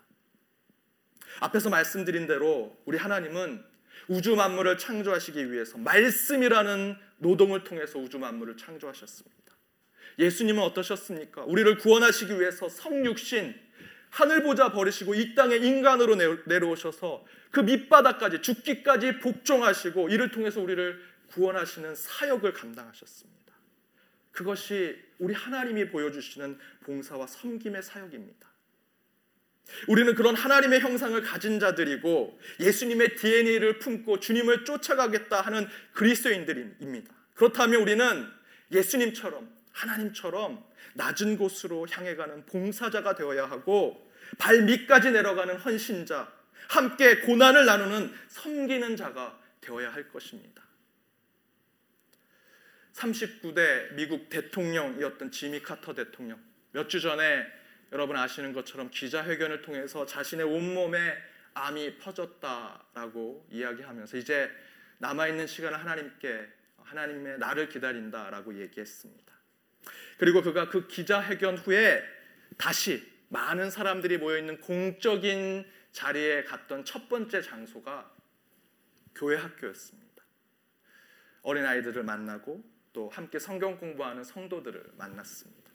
앞에서 1.41 1.71
말씀드린 1.71 2.27
대로 2.27 2.77
우리 2.85 2.99
하나님은 2.99 3.65
우주 4.09 4.37
만물을 4.37 4.79
창조하시기 4.79 5.53
위해서 5.53 5.79
말씀이라는 5.79 6.97
노동을 7.19 7.65
통해서 7.65 7.99
우주 7.99 8.19
만물을 8.19 8.57
창조하셨습니다. 8.57 9.39
예수님은 10.19 10.63
어떠셨습니까? 10.63 11.45
우리를 11.45 11.79
구원하시기 11.79 12.41
위해서 12.41 12.69
성육신 12.69 13.55
하늘 14.11 14.43
보자 14.43 14.73
버리시고 14.73 15.15
이 15.15 15.35
땅에 15.35 15.57
인간으로 15.57 16.17
내려오셔서 16.47 17.25
그 17.51 17.61
밑바닥까지 17.61 18.43
죽기까지 18.43 19.19
복종하시고 19.19 20.09
이를 20.09 20.31
통해서 20.31 20.61
우리를 20.61 21.01
구원하시는 21.29 21.95
사역을 21.95 22.55
감당하셨습니다. 22.55 23.39
그것이 24.33 24.97
우리 25.19 25.35
하나님이 25.35 25.91
보여주시는 25.91 26.59
봉사와 26.85 27.27
섬김의 27.27 27.83
사역입니다. 27.83 28.49
우리는 29.87 30.15
그런 30.15 30.35
하나님의 30.35 30.81
형상을 30.81 31.21
가진 31.23 31.61
자들이고 31.61 32.39
예수님의 32.61 33.17
DNA를 33.17 33.79
품고 33.79 34.21
주님을 34.21 34.65
쫓아가겠다 34.65 35.41
하는 35.41 35.69
그리스도인들입니다. 35.93 37.15
그렇다면 37.35 37.83
우리는 37.83 38.29
예수님처럼 38.73 39.49
하나님처럼 39.73 40.65
낮은 40.95 41.37
곳으로 41.37 41.87
향해 41.91 42.17
가는 42.17 42.45
봉사자가 42.47 43.15
되어야 43.15 43.47
하고 43.47 44.11
발 44.37 44.63
밑까지 44.63 45.11
내려가는 45.13 45.57
헌신자, 45.57 46.31
함께 46.69 47.21
고난을 47.21 47.65
나누는 47.65 48.13
섬기는 48.29 48.97
자가 48.97 49.39
되어야 49.61 49.93
할 49.93 50.09
것입니다. 50.09 50.63
39대 52.95 53.95
미국 53.95 54.29
대통령이었던 54.29 55.31
지미 55.31 55.61
카터 55.61 55.95
대통령 55.95 56.39
몇 56.73 56.89
주 56.89 57.01
전에 57.01 57.47
여러분 57.93 58.17
아시는 58.17 58.53
것처럼 58.53 58.91
기자회견을 58.91 59.63
통해서 59.63 60.05
자신의 60.05 60.45
온몸에 60.45 61.17
암이 61.55 61.99
퍼졌다라고 61.99 63.47
이야기하면서 63.51 64.17
이제 64.19 64.51
남아있는 64.99 65.47
시간을 65.47 65.81
하나님께 65.81 66.47
하나님의 66.83 67.39
나를 67.39 67.69
기다린다라고 67.69 68.61
얘기했습니다. 68.61 69.33
그리고 70.19 70.43
그가 70.43 70.69
그 70.69 70.87
기자회견 70.87 71.59
후에 71.59 72.03
다시 72.57 73.07
많은 73.29 73.71
사람들이 73.71 74.19
모여 74.19 74.39
있는 74.39 74.61
공적인 74.61 75.67
자리에 75.93 76.45
갔던 76.45 76.85
첫 76.85 77.09
번째 77.09 77.43
장소가 77.43 78.11
교회 79.15 79.37
학교였습니다. 79.37 80.09
어린아이들을 81.43 82.03
만나고 82.03 82.63
또 82.93 83.09
함께 83.11 83.39
성경 83.39 83.79
공부하는 83.79 84.25
성도들을 84.25 84.93
만났습니다. 84.97 85.68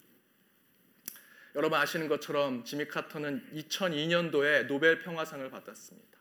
여러분 1.55 1.77
아시는 1.77 2.07
것처럼 2.07 2.63
지미 2.63 2.87
카터는 2.87 3.47
2002년도에 3.53 4.65
노벨 4.65 4.99
평화상을 4.99 5.47
받았습니다. 5.51 6.17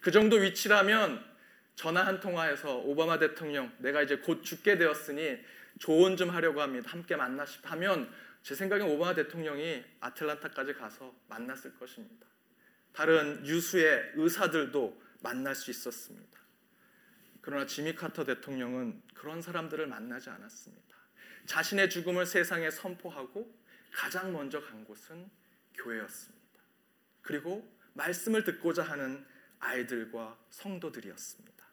그 0.00 0.10
정도 0.10 0.36
위치라면 0.36 1.24
전화 1.74 2.06
한 2.06 2.20
통화에서 2.20 2.76
오바마 2.78 3.18
대통령 3.18 3.72
내가 3.78 4.02
이제 4.02 4.18
곧 4.18 4.42
죽게 4.42 4.76
되었으니 4.76 5.38
조언 5.78 6.16
좀 6.16 6.30
하려고 6.30 6.60
합니다. 6.60 6.90
함께 6.90 7.16
만나시 7.16 7.60
하면 7.62 8.10
제 8.42 8.54
생각엔 8.54 8.86
오바마 8.86 9.14
대통령이 9.14 9.82
아틀란타까지 10.00 10.74
가서 10.74 11.14
만났을 11.28 11.78
것입니다. 11.78 12.26
다른 12.92 13.44
유수의 13.46 14.12
의사들도 14.14 15.02
만날 15.22 15.54
수 15.54 15.70
있었습니다. 15.70 16.38
그러나 17.40 17.66
지미 17.66 17.94
카터 17.94 18.24
대통령은 18.24 19.02
그런 19.14 19.40
사람들을 19.40 19.86
만나지 19.86 20.30
않았습니다. 20.30 20.96
자신의 21.46 21.90
죽음을 21.90 22.26
세상에 22.26 22.70
선포하고 22.70 23.54
가장 23.92 24.32
먼저 24.32 24.60
간 24.60 24.84
곳은 24.84 25.28
교회였습니다. 25.74 26.36
그리고 27.22 27.66
말씀을 27.94 28.44
듣고자 28.44 28.82
하는 28.82 29.24
아이들과 29.58 30.38
성도들이었습니다. 30.50 31.64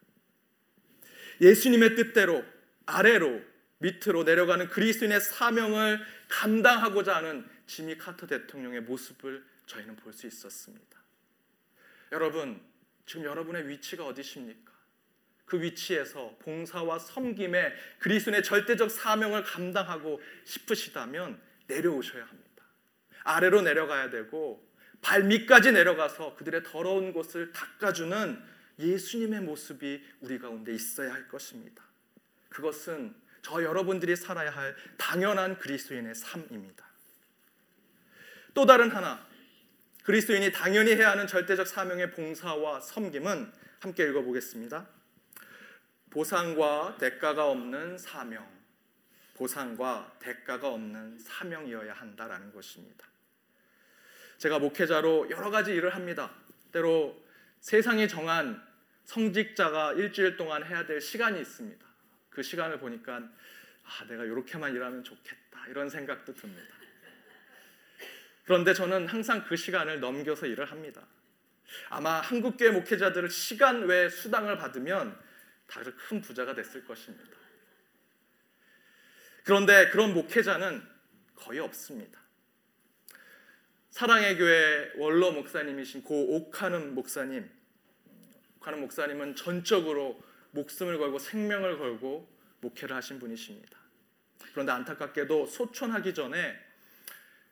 예수님의 1.41 1.95
뜻대로 1.95 2.43
아래로 2.85 3.41
밑으로 3.79 4.23
내려가는 4.23 4.67
그리스도인의 4.69 5.19
사명을 5.19 5.99
감당하고자 6.29 7.15
하는 7.17 7.47
지미 7.67 7.97
카터 7.97 8.27
대통령의 8.27 8.81
모습을 8.81 9.45
저희는 9.65 9.95
볼 9.97 10.13
수 10.13 10.27
있었습니다. 10.27 11.01
여러분, 12.11 12.61
지금 13.05 13.25
여러분의 13.25 13.67
위치가 13.67 14.05
어디십니까? 14.05 14.71
그 15.45 15.61
위치에서 15.61 16.35
봉사와 16.39 16.99
섬김의 16.99 17.73
그리스도의 17.99 18.43
절대적 18.43 18.89
사명을 18.89 19.43
감당하고 19.43 20.21
싶으시다면 20.45 21.41
내려오셔야 21.73 22.23
합니다. 22.23 22.63
아래로 23.23 23.61
내려가야 23.61 24.09
되고 24.09 24.67
발밑까지 25.01 25.71
내려가서 25.71 26.35
그들의 26.35 26.63
더러운 26.63 27.13
곳을 27.13 27.51
닦아주는 27.51 28.41
예수님의 28.79 29.41
모습이 29.41 30.03
우리 30.21 30.39
가운데 30.39 30.73
있어야 30.73 31.13
할 31.13 31.27
것입니다. 31.27 31.83
그것은 32.49 33.13
저 33.41 33.61
여러분들이 33.61 34.15
살아야 34.15 34.49
할 34.49 34.75
당연한 34.97 35.57
그리스도인의 35.59 36.15
삶입니다. 36.15 36.85
또 38.53 38.65
다른 38.65 38.89
하나, 38.91 39.25
그리스도인이 40.03 40.51
당연히 40.51 40.91
해야 40.91 41.11
하는 41.11 41.27
절대적 41.27 41.67
사명의 41.67 42.11
봉사와 42.11 42.79
섬김은 42.81 43.51
함께 43.79 44.07
읽어보겠습니다. 44.07 44.87
보상과 46.09 46.97
대가가 46.99 47.47
없는 47.47 47.97
사명. 47.97 48.47
보상과 49.33 50.17
대가가 50.19 50.69
없는 50.69 51.17
사명이어야 51.19 51.93
한다라는 51.93 52.51
것입니다. 52.53 53.07
제가 54.37 54.59
목회자로 54.59 55.29
여러 55.29 55.49
가지 55.49 55.73
일을 55.73 55.95
합니다. 55.95 56.31
때로 56.71 57.23
세상이 57.59 58.07
정한 58.07 58.61
성직자가 59.05 59.93
일주일 59.93 60.37
동안 60.37 60.65
해야 60.65 60.85
될 60.85 61.01
시간이 61.01 61.39
있습니다. 61.39 61.85
그 62.29 62.43
시간을 62.43 62.79
보니까 62.79 63.21
아, 63.83 64.05
내가 64.07 64.23
이렇게만 64.23 64.73
일하면 64.73 65.03
좋겠다 65.03 65.67
이런 65.67 65.89
생각도 65.89 66.33
듭니다. 66.33 66.75
그런데 68.45 68.73
저는 68.73 69.07
항상 69.07 69.45
그 69.45 69.55
시간을 69.55 69.99
넘겨서 69.99 70.45
일을 70.45 70.69
합니다. 70.69 71.01
아마 71.89 72.19
한국교회 72.19 72.71
목회자들을 72.71 73.29
시간 73.29 73.83
외 73.87 74.09
수당을 74.09 74.57
받으면 74.57 75.17
다들 75.67 75.95
큰 75.95 76.21
부자가 76.21 76.53
됐을 76.53 76.85
것입니다. 76.85 77.42
그런데 79.43 79.89
그런 79.89 80.13
목회자는 80.13 80.81
거의 81.35 81.59
없습니다. 81.59 82.21
사랑의 83.89 84.37
교회 84.37 84.91
원로 84.97 85.31
목사님이신 85.33 86.03
고 86.03 86.35
옥하는 86.35 86.95
목사님, 86.95 87.49
옥하는 88.57 88.79
목사님은 88.79 89.35
전적으로 89.35 90.21
목숨을 90.51 90.97
걸고 90.97 91.19
생명을 91.19 91.77
걸고 91.77 92.27
목회를 92.61 92.95
하신 92.95 93.19
분이십니다. 93.19 93.77
그런데 94.51 94.71
안타깝게도 94.71 95.45
소천하기 95.45 96.13
전에 96.13 96.57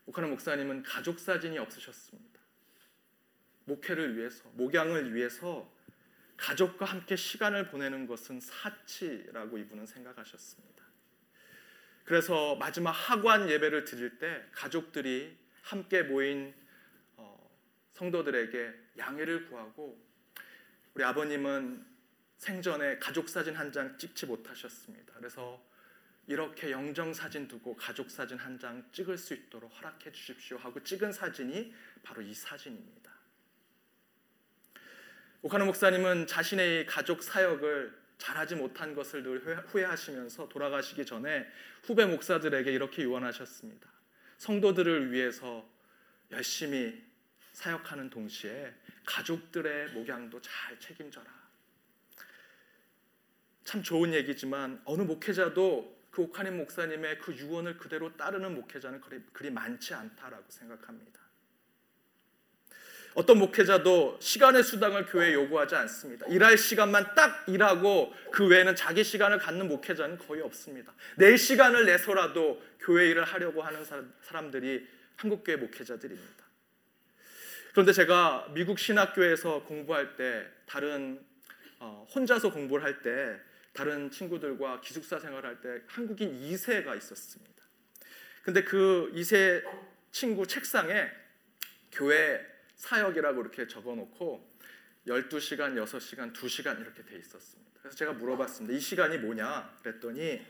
옥하는 0.05 0.29
목사님은 0.31 0.83
가족 0.83 1.19
사진이 1.19 1.59
없으셨습니다. 1.59 2.39
목회를 3.65 4.17
위해서, 4.17 4.49
목양을 4.53 5.13
위해서 5.13 5.71
가족과 6.37 6.85
함께 6.85 7.15
시간을 7.15 7.69
보내는 7.69 8.07
것은 8.07 8.39
사치라고 8.39 9.57
이분은 9.59 9.85
생각하셨습니다. 9.85 10.80
그래서 12.11 12.55
마지막 12.55 12.91
하관 12.91 13.49
예배를 13.49 13.85
드릴 13.85 14.19
때 14.19 14.43
가족들이 14.51 15.33
함께 15.61 16.03
모인 16.03 16.53
어, 17.15 17.49
성도들에게 17.93 18.73
양해를 18.97 19.47
구하고 19.47 19.97
우리 20.93 21.05
아버님은 21.05 21.85
생전에 22.35 22.97
가족 22.97 23.29
사진 23.29 23.55
한 23.55 23.71
장 23.71 23.97
찍지 23.97 24.25
못하셨습니다. 24.25 25.13
그래서 25.13 25.65
이렇게 26.27 26.71
영정 26.71 27.13
사진 27.13 27.47
두고 27.47 27.77
가족 27.77 28.11
사진 28.11 28.37
한 28.37 28.59
장 28.59 28.85
찍을 28.91 29.17
수 29.17 29.33
있도록 29.33 29.71
허락해 29.77 30.11
주십시오 30.11 30.57
하고 30.57 30.83
찍은 30.83 31.13
사진이 31.13 31.73
바로 32.03 32.21
이 32.21 32.33
사진입니다. 32.33 33.09
오카노 35.43 35.63
목사님은 35.63 36.27
자신의 36.27 36.87
가족 36.87 37.23
사역을 37.23 38.00
잘하지 38.21 38.55
못한 38.55 38.93
것을 38.93 39.23
늘 39.23 39.39
후회하시면서 39.39 40.47
돌아가시기 40.47 41.07
전에 41.07 41.47
후배 41.83 42.05
목사들에게 42.05 42.71
이렇게 42.71 43.01
유언하셨습니다. 43.01 43.89
성도들을 44.37 45.11
위해서 45.11 45.67
열심히 46.29 47.03
사역하는 47.53 48.11
동시에 48.11 48.73
가족들의 49.05 49.93
목양도 49.93 50.39
잘 50.39 50.79
책임져라. 50.79 51.25
참 53.63 53.81
좋은 53.81 54.13
얘기지만 54.13 54.79
어느 54.85 55.01
목회자도 55.01 56.01
그 56.11 56.21
오카님 56.21 56.57
목사님의 56.57 57.17
그 57.17 57.35
유언을 57.35 57.77
그대로 57.77 58.15
따르는 58.15 58.53
목회자는 58.53 59.01
그리, 59.01 59.23
그리 59.33 59.49
많지 59.49 59.95
않다라고 59.95 60.45
생각합니다. 60.47 61.20
어떤 63.13 63.39
목회자도 63.39 64.17
시간의 64.21 64.63
수당을 64.63 65.05
교회에 65.05 65.33
요구하지 65.33 65.75
않습니다. 65.75 66.25
일할 66.27 66.57
시간만 66.57 67.13
딱 67.13 67.43
일하고 67.47 68.13
그 68.31 68.47
외에는 68.47 68.75
자기 68.75 69.03
시간을 69.03 69.37
갖는 69.37 69.67
목회자는 69.67 70.17
거의 70.17 70.41
없습니다. 70.41 70.93
내 71.17 71.35
시간을 71.35 71.85
내서라도 71.85 72.61
교회 72.79 73.09
일을 73.09 73.23
하려고 73.23 73.61
하는 73.61 73.83
사람들이 74.21 74.87
한국교회 75.17 75.57
목회자들입니다. 75.57 76.45
그런데 77.71 77.93
제가 77.93 78.49
미국 78.53 78.79
신학교에서 78.79 79.63
공부할 79.63 80.15
때 80.15 80.45
다른 80.65 81.19
어, 81.79 82.05
혼자서 82.13 82.51
공부를 82.51 82.83
할 82.83 83.01
때 83.01 83.39
다른 83.73 84.11
친구들과 84.11 84.81
기숙사 84.81 85.19
생활할 85.19 85.61
때 85.61 85.81
한국인 85.87 86.39
2세가 86.41 86.97
있었습니다. 86.97 87.51
근데 88.43 88.63
그 88.63 89.11
2세 89.15 89.63
친구 90.11 90.45
책상에 90.45 91.09
교회 91.91 92.45
사역이라고 92.81 93.41
이렇게 93.41 93.67
적어놓고 93.67 94.51
12시간, 95.07 95.75
6시간, 95.75 96.33
2시간 96.33 96.81
이렇게 96.81 97.03
돼 97.03 97.17
있었습니다. 97.17 97.71
그래서 97.79 97.95
제가 97.95 98.13
물어봤습니다. 98.13 98.75
이 98.75 98.79
시간이 98.79 99.19
뭐냐? 99.19 99.77
그랬더니 99.83 100.41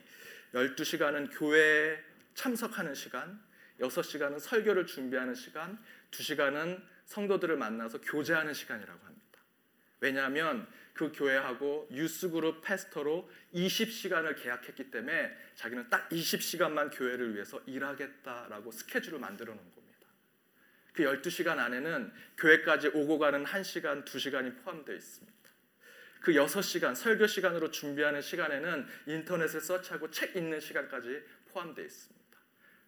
12시간은 0.53 1.37
교회에 1.37 1.99
참석하는 2.33 2.95
시간, 2.95 3.41
6시간은 3.79 4.39
설교를 4.39 4.85
준비하는 4.85 5.35
시간, 5.35 5.77
2시간은 6.11 6.81
성도들을 7.05 7.57
만나서 7.57 7.99
교제하는 8.01 8.53
시간이라고 8.53 9.05
합니다. 9.05 9.39
왜냐하면 9.99 10.67
그 10.93 11.11
교회하고 11.13 11.89
유스그룹 11.91 12.61
패스터로 12.63 13.29
20시간을 13.53 14.41
계약했기 14.41 14.89
때문에 14.91 15.35
자기는 15.55 15.89
딱 15.89 16.09
20시간만 16.09 16.97
교회를 16.97 17.35
위해서 17.35 17.61
일하겠다라고 17.65 18.71
스케줄을 18.71 19.19
만들어 19.19 19.53
놓은 19.53 19.63
겁니다. 19.63 19.80
그 20.93 21.03
12시간 21.03 21.57
안에는 21.59 22.11
교회까지 22.37 22.89
오고 22.89 23.19
가는 23.19 23.43
1시간, 23.43 24.05
2시간이 24.05 24.63
포함되어 24.63 24.95
있습니다. 24.95 25.41
그 26.21 26.33
6시간, 26.33 26.95
설교 26.95 27.27
시간으로 27.27 27.71
준비하는 27.71 28.21
시간에는 28.21 28.87
인터넷을 29.07 29.61
서치하고 29.61 30.11
책 30.11 30.35
읽는 30.35 30.59
시간까지 30.59 31.23
포함되어 31.51 31.83
있습니다. 31.83 32.21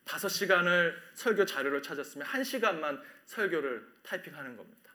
5시간을 0.06 0.96
설교 1.14 1.46
자료를 1.46 1.82
찾았으면 1.82 2.28
1시간만 2.28 3.02
설교를 3.26 3.88
타이핑하는 4.04 4.58
겁니다. 4.58 4.92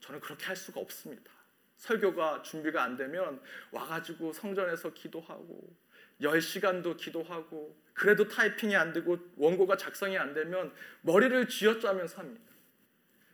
저는 0.00 0.20
그렇게 0.20 0.46
할 0.46 0.56
수가 0.56 0.80
없습니다. 0.80 1.32
설교가 1.76 2.42
준비가 2.42 2.82
안 2.82 2.96
되면 2.96 3.40
와가지고 3.70 4.32
성전에서 4.32 4.92
기도하고 4.92 5.76
10시간도 6.20 6.96
기도하고 6.96 7.80
그래도 7.94 8.28
타이핑이 8.28 8.76
안 8.76 8.92
되고 8.92 9.18
원고가 9.36 9.76
작성이 9.76 10.16
안 10.18 10.34
되면 10.34 10.72
머리를 11.02 11.48
쥐어짜면서 11.48 12.18
합니다. 12.18 12.52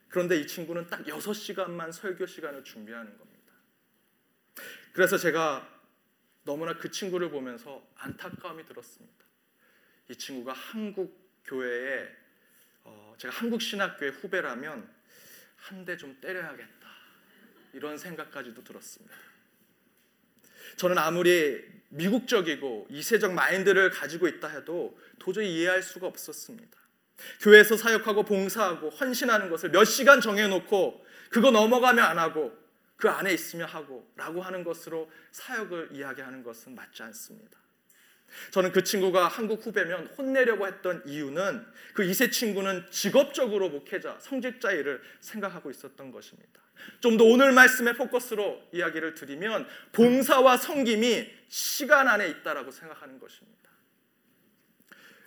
그런데 0.08 0.36
이 0.38 0.46
친구는 0.46 0.86
딱 0.86 1.04
6시간만 1.04 1.92
설교 1.92 2.26
시간을 2.26 2.64
준비하는 2.64 3.16
겁니다. 3.18 3.52
그래서 4.92 5.16
제가 5.18 5.68
너무나 6.44 6.76
그 6.76 6.90
친구를 6.90 7.30
보면서 7.30 7.86
안타까움이 7.96 8.64
들었습니다. 8.64 9.24
이 10.08 10.16
친구가 10.16 10.52
한국 10.52 11.42
교회에 11.44 12.08
어, 12.84 13.14
제가 13.18 13.34
한국 13.34 13.60
신학교의 13.62 14.12
후배라면 14.12 14.94
한 15.56 15.84
대 15.86 15.96
좀 15.96 16.18
때려야겠다 16.20 16.88
이런 17.72 17.96
생각까지도 17.96 18.62
들었습니다. 18.62 19.16
저는 20.76 20.98
아무리 20.98 21.64
미국적이고 21.94 22.88
이세적 22.90 23.32
마인드를 23.32 23.90
가지고 23.90 24.28
있다 24.28 24.48
해도 24.48 24.98
도저히 25.18 25.54
이해할 25.54 25.82
수가 25.82 26.06
없었습니다. 26.06 26.76
교회에서 27.40 27.76
사역하고 27.76 28.24
봉사하고 28.24 28.90
헌신하는 28.90 29.48
것을 29.48 29.70
몇 29.70 29.84
시간 29.84 30.20
정해놓고 30.20 31.04
그거 31.30 31.50
넘어가면 31.50 32.04
안 32.04 32.18
하고 32.18 32.56
그 32.96 33.08
안에 33.08 33.32
있으면 33.32 33.68
하고 33.68 34.08
라고 34.16 34.42
하는 34.42 34.64
것으로 34.64 35.10
사역을 35.32 35.90
이야기하는 35.92 36.42
것은 36.42 36.74
맞지 36.74 37.02
않습니다. 37.04 37.58
저는 38.50 38.72
그 38.72 38.82
친구가 38.82 39.28
한국 39.28 39.64
후배면 39.64 40.08
혼내려고 40.18 40.66
했던 40.66 41.02
이유는 41.06 41.64
그 41.92 42.04
이세 42.04 42.30
친구는 42.30 42.86
직업적으로 42.90 43.68
목회자, 43.68 44.18
성직자 44.20 44.72
일을 44.72 45.00
생각하고 45.20 45.70
있었던 45.70 46.10
것입니다. 46.10 46.64
좀 47.00 47.16
더 47.16 47.24
오늘 47.24 47.52
말씀의 47.52 47.94
포커스로 47.94 48.60
이야기를 48.72 49.14
드리면 49.14 49.66
봉사와 49.92 50.56
성김이 50.56 51.30
시간 51.54 52.08
안에 52.08 52.26
있다라고 52.30 52.72
생각하는 52.72 53.20
것입니다. 53.20 53.70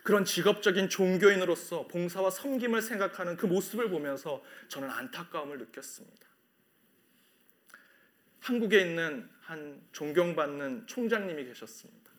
그런 0.04 0.26
직업적인 0.26 0.90
종교인으로서 0.90 1.88
봉사와 1.88 2.32
섬김을 2.32 2.82
생각하는 2.82 3.38
그 3.38 3.46
모습을 3.46 3.90
보면서 3.90 4.44
저는 4.68 4.90
안타까움을 4.90 5.58
느꼈습니다. 5.58 6.28
한국에 8.42 8.82
있는 8.82 9.30
한 9.40 9.82
존경받는 9.94 10.88
총장님이 10.88 11.46
계셨습니다. 11.46 12.12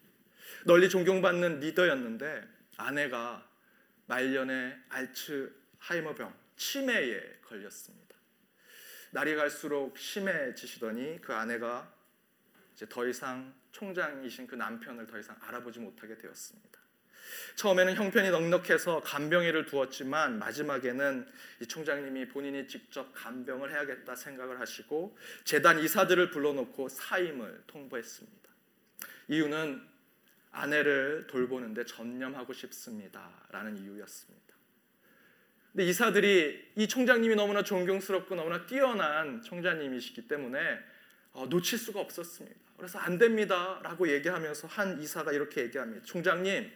널리 0.64 0.88
존경받는 0.88 1.60
리더였는데 1.60 2.48
아내가 2.78 3.46
말년에 4.06 4.84
알츠하이머병 4.88 6.34
치매에 6.56 7.40
걸렸습니다. 7.42 8.16
날이 9.10 9.36
갈수록 9.36 9.98
심해지시더니 9.98 11.20
그 11.20 11.34
아내가 11.34 11.92
이제 12.74 12.86
더 12.88 13.06
이상 13.06 13.58
총장이신 13.78 14.48
그 14.48 14.56
남편을 14.56 15.06
더 15.06 15.18
이상 15.18 15.36
알아보지 15.40 15.78
못하게 15.78 16.18
되었습니다. 16.18 16.78
처음에는 17.56 17.94
형편이 17.94 18.30
넉넉해서 18.30 19.02
간병회를 19.02 19.66
두었지만 19.66 20.38
마지막에는 20.38 21.26
이 21.60 21.66
총장님이 21.66 22.28
본인이 22.28 22.66
직접 22.66 23.12
간병을 23.14 23.70
해야겠다 23.70 24.16
생각을 24.16 24.58
하시고 24.60 25.16
재단 25.44 25.78
이사들을 25.78 26.30
불러놓고 26.30 26.88
사임을 26.88 27.64
통보했습니다. 27.66 28.48
이유는 29.28 29.86
아내를 30.50 31.26
돌보는데 31.28 31.84
전념하고 31.84 32.52
싶습니다라는 32.54 33.76
이유였습니다. 33.76 34.48
근데 35.72 35.84
이사들이 35.84 36.72
이 36.76 36.88
총장님이 36.88 37.36
너무나 37.36 37.62
존경스럽고 37.62 38.34
너무나 38.34 38.66
뛰어난 38.66 39.42
총장님이시기 39.42 40.26
때문에 40.26 40.80
어, 41.32 41.46
놓칠 41.46 41.78
수가 41.78 42.00
없었습니다. 42.00 42.67
그래서 42.78 42.98
안 42.98 43.18
됩니다 43.18 43.80
라고 43.82 44.08
얘기하면서 44.08 44.68
한 44.68 45.02
이사가 45.02 45.32
이렇게 45.32 45.62
얘기합니다. 45.62 46.04
총장님, 46.04 46.72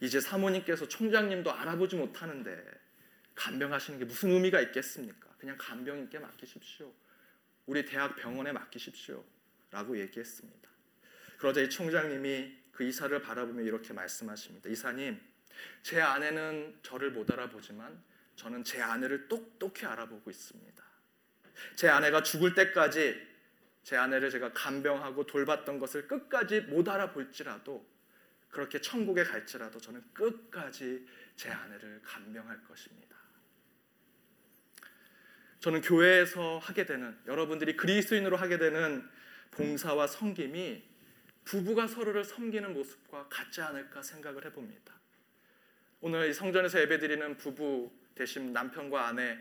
이제 0.00 0.20
사모님께서 0.20 0.86
총장님도 0.86 1.50
알아보지 1.50 1.96
못하는데 1.96 2.64
간병하시는 3.34 3.98
게 3.98 4.04
무슨 4.04 4.30
의미가 4.30 4.60
있겠습니까? 4.60 5.28
그냥 5.38 5.56
간병인께 5.58 6.18
맡기십시오. 6.18 6.92
우리 7.66 7.84
대학 7.84 8.14
병원에 8.16 8.52
맡기십시오. 8.52 9.24
라고 9.70 9.98
얘기했습니다. 9.98 10.68
그러자 11.38 11.60
이 11.62 11.70
총장님이 11.70 12.56
그 12.72 12.84
이사를 12.84 13.20
바라보며 13.22 13.62
이렇게 13.62 13.92
말씀하십니다. 13.92 14.68
이사님, 14.68 15.18
제 15.82 16.00
아내는 16.00 16.78
저를 16.82 17.10
못 17.10 17.30
알아보지만 17.30 18.02
저는 18.36 18.64
제 18.64 18.82
아내를 18.82 19.28
똑똑히 19.28 19.86
알아보고 19.86 20.30
있습니다. 20.30 20.84
제 21.74 21.88
아내가 21.88 22.22
죽을 22.22 22.54
때까지 22.54 23.27
제 23.88 23.96
아내를 23.96 24.28
제가 24.28 24.52
간병하고 24.52 25.24
돌봤던 25.24 25.78
것을 25.78 26.06
끝까지 26.06 26.60
못 26.60 26.86
알아볼지라도 26.90 27.88
그렇게 28.50 28.82
천국에 28.82 29.24
갈지라도 29.24 29.80
저는 29.80 30.04
끝까지 30.12 31.06
제 31.36 31.50
아내를 31.50 32.02
간병할 32.04 32.64
것입니다. 32.64 33.16
저는 35.60 35.80
교회에서 35.80 36.58
하게 36.58 36.84
되는 36.84 37.18
여러분들이 37.26 37.78
그리스도인으로 37.78 38.36
하게 38.36 38.58
되는 38.58 39.08
봉사와 39.52 40.06
섬김이 40.06 40.84
부부가 41.46 41.86
서로를 41.86 42.24
섬기는 42.24 42.74
모습과 42.74 43.28
같지 43.30 43.62
않을까 43.62 44.02
생각을 44.02 44.44
해봅니다. 44.44 44.92
오늘 46.02 46.34
성전에서 46.34 46.78
예배드리는 46.82 47.38
부부 47.38 47.90
대신 48.14 48.52
남편과 48.52 49.06
아내 49.06 49.38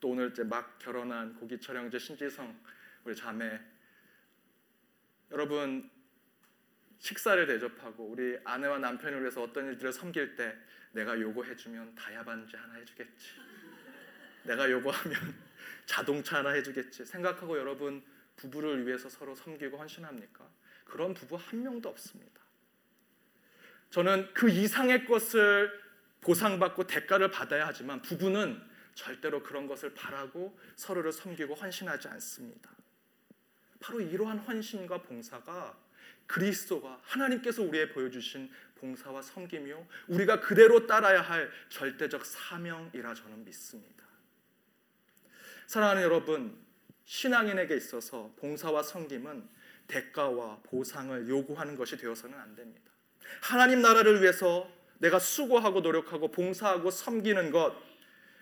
또 0.00 0.10
오늘 0.10 0.32
이제 0.32 0.44
막 0.44 0.78
결혼한 0.78 1.36
고기철 1.36 1.78
형제 1.78 1.98
신지성 1.98 2.54
우리 3.02 3.16
자매 3.16 3.58
여러분 5.30 5.90
식사를 6.98 7.46
대접하고 7.46 8.04
우리 8.04 8.38
아내와 8.44 8.78
남편을 8.78 9.20
위해서 9.20 9.42
어떤 9.42 9.66
일들을 9.66 9.92
섬길 9.92 10.36
때 10.36 10.56
내가 10.92 11.18
요거 11.20 11.44
해주면 11.44 11.94
다이아 11.94 12.24
반지 12.24 12.56
하나 12.56 12.74
해주겠지. 12.74 13.28
내가 14.44 14.70
요거 14.70 14.90
하면 14.90 15.34
자동차 15.84 16.38
하나 16.38 16.50
해주겠지. 16.50 17.04
생각하고 17.04 17.58
여러분 17.58 18.02
부부를 18.36 18.86
위해서 18.86 19.08
서로 19.08 19.34
섬기고 19.34 19.76
헌신합니까? 19.76 20.48
그런 20.84 21.12
부부 21.14 21.36
한 21.36 21.62
명도 21.62 21.88
없습니다. 21.88 22.40
저는 23.90 24.32
그 24.34 24.48
이상의 24.48 25.06
것을 25.06 25.70
보상받고 26.20 26.86
대가를 26.86 27.30
받아야 27.30 27.66
하지만 27.66 28.02
부부는 28.02 28.60
절대로 28.94 29.42
그런 29.42 29.66
것을 29.66 29.94
바라고 29.94 30.58
서로를 30.74 31.12
섬기고 31.12 31.54
헌신하지 31.54 32.08
않습니다. 32.08 32.70
바로 33.80 34.00
이러한 34.00 34.38
헌신과 34.38 35.02
봉사가 35.02 35.76
그리스도가 36.26 37.00
하나님께서 37.02 37.62
우리에 37.62 37.88
보여주신 37.90 38.50
봉사와 38.76 39.22
섬김이요 39.22 39.86
우리가 40.08 40.40
그대로 40.40 40.86
따라야 40.86 41.22
할 41.22 41.50
절대적 41.68 42.24
사명이라 42.24 43.14
저는 43.14 43.44
믿습니다. 43.44 44.04
사랑하는 45.66 46.02
여러분, 46.02 46.56
신앙인에게 47.04 47.76
있어서 47.76 48.32
봉사와 48.36 48.82
섬김은 48.82 49.48
대가와 49.86 50.60
보상을 50.64 51.28
요구하는 51.28 51.76
것이 51.76 51.96
되어서는 51.96 52.38
안 52.38 52.54
됩니다. 52.54 52.90
하나님 53.42 53.80
나라를 53.82 54.20
위해서 54.22 54.70
내가 54.98 55.18
수고하고 55.18 55.80
노력하고 55.80 56.30
봉사하고 56.30 56.90
섬기는 56.90 57.50
것 57.50 57.74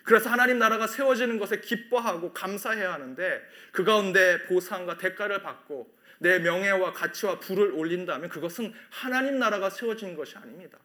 그래서 0.05 0.29
하나님 0.29 0.59
나라가 0.59 0.87
세워지는 0.87 1.39
것에 1.39 1.61
기뻐하고 1.61 2.33
감사해야 2.33 2.93
하는데 2.93 3.43
그 3.73 3.85
가운데 3.85 4.45
보상과 4.45 4.99
대가를 4.99 5.43
받고 5.43 5.93
내 6.19 6.39
명예와 6.39 6.93
가치와 6.93 7.41
부를 7.41 7.73
올린다면 7.73 8.29
그것은 8.29 8.73
하나님 8.91 9.39
나라가 9.39 9.71
세워진 9.71 10.15
것이 10.15 10.37
아닙니다. 10.37 10.79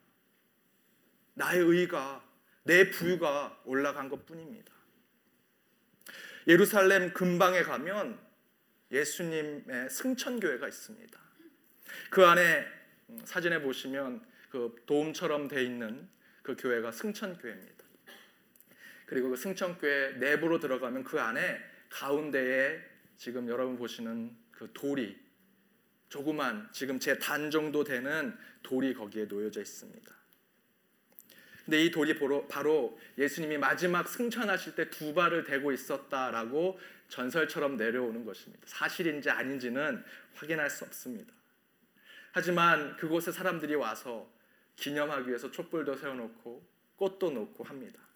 나의 1.34 1.60
의가 1.60 2.24
내 2.64 2.90
부유가 2.90 3.58
올라간 3.66 4.10
것뿐입니다. 4.10 4.74
예루살렘 6.48 7.14
근방에 7.14 7.62
가면 7.64 8.20
예수님의 8.92 9.90
승천교회가 9.90 10.68
있습니다. 10.68 11.20
그 12.10 12.26
안에 12.26 12.66
사진에 13.26 13.62
보시면 13.62 14.26
그 14.50 14.76
도움처럼 14.86 15.48
돼 15.48 15.64
있는 15.64 16.08
그 16.42 16.56
교회가 16.56 16.92
승천교회입니다. 16.92 17.79
그리고 19.10 19.32
그 19.32 19.36
승천교회 19.36 20.18
내부로 20.20 20.60
들어가면 20.60 21.04
그 21.04 21.20
안에 21.20 21.60
가운데에 21.90 22.80
지금 23.18 23.50
여러분 23.50 23.76
보시는 23.76 24.38
그 24.52 24.70
돌이 24.72 25.18
조그만 26.10 26.70
지금 26.72 27.00
제 27.00 27.18
단 27.18 27.50
정도 27.50 27.84
되는 27.84 28.38
돌이 28.62 28.94
거기에 28.94 29.26
놓여져 29.26 29.62
있습니다. 29.62 30.16
근데 31.66 31.84
이 31.86 31.92
돌이 31.92 32.20
바로 32.48 33.00
예수님이 33.18 33.58
마지막 33.58 34.08
승천하실 34.08 34.76
때 34.76 34.90
두 34.92 35.16
발을 35.16 35.44
대고 35.44 35.72
있었다라고 35.72 36.80
전설처럼 37.08 37.78
내려오는 37.78 38.24
것입니다. 38.26 38.64
사실인지 38.68 39.32
아닌지는 39.32 40.04
확인할 40.36 40.70
수 40.70 40.86
없습니다. 40.86 41.34
하지만 42.32 42.96
그곳에 42.98 43.32
사람들이 43.32 43.74
와서 43.74 44.32
기념하기 44.76 45.30
위해서 45.30 45.50
촛불도 45.50 45.96
세워놓고 45.96 46.64
꽃도 46.96 47.32
놓고 47.32 47.64
합니다. 47.64 48.09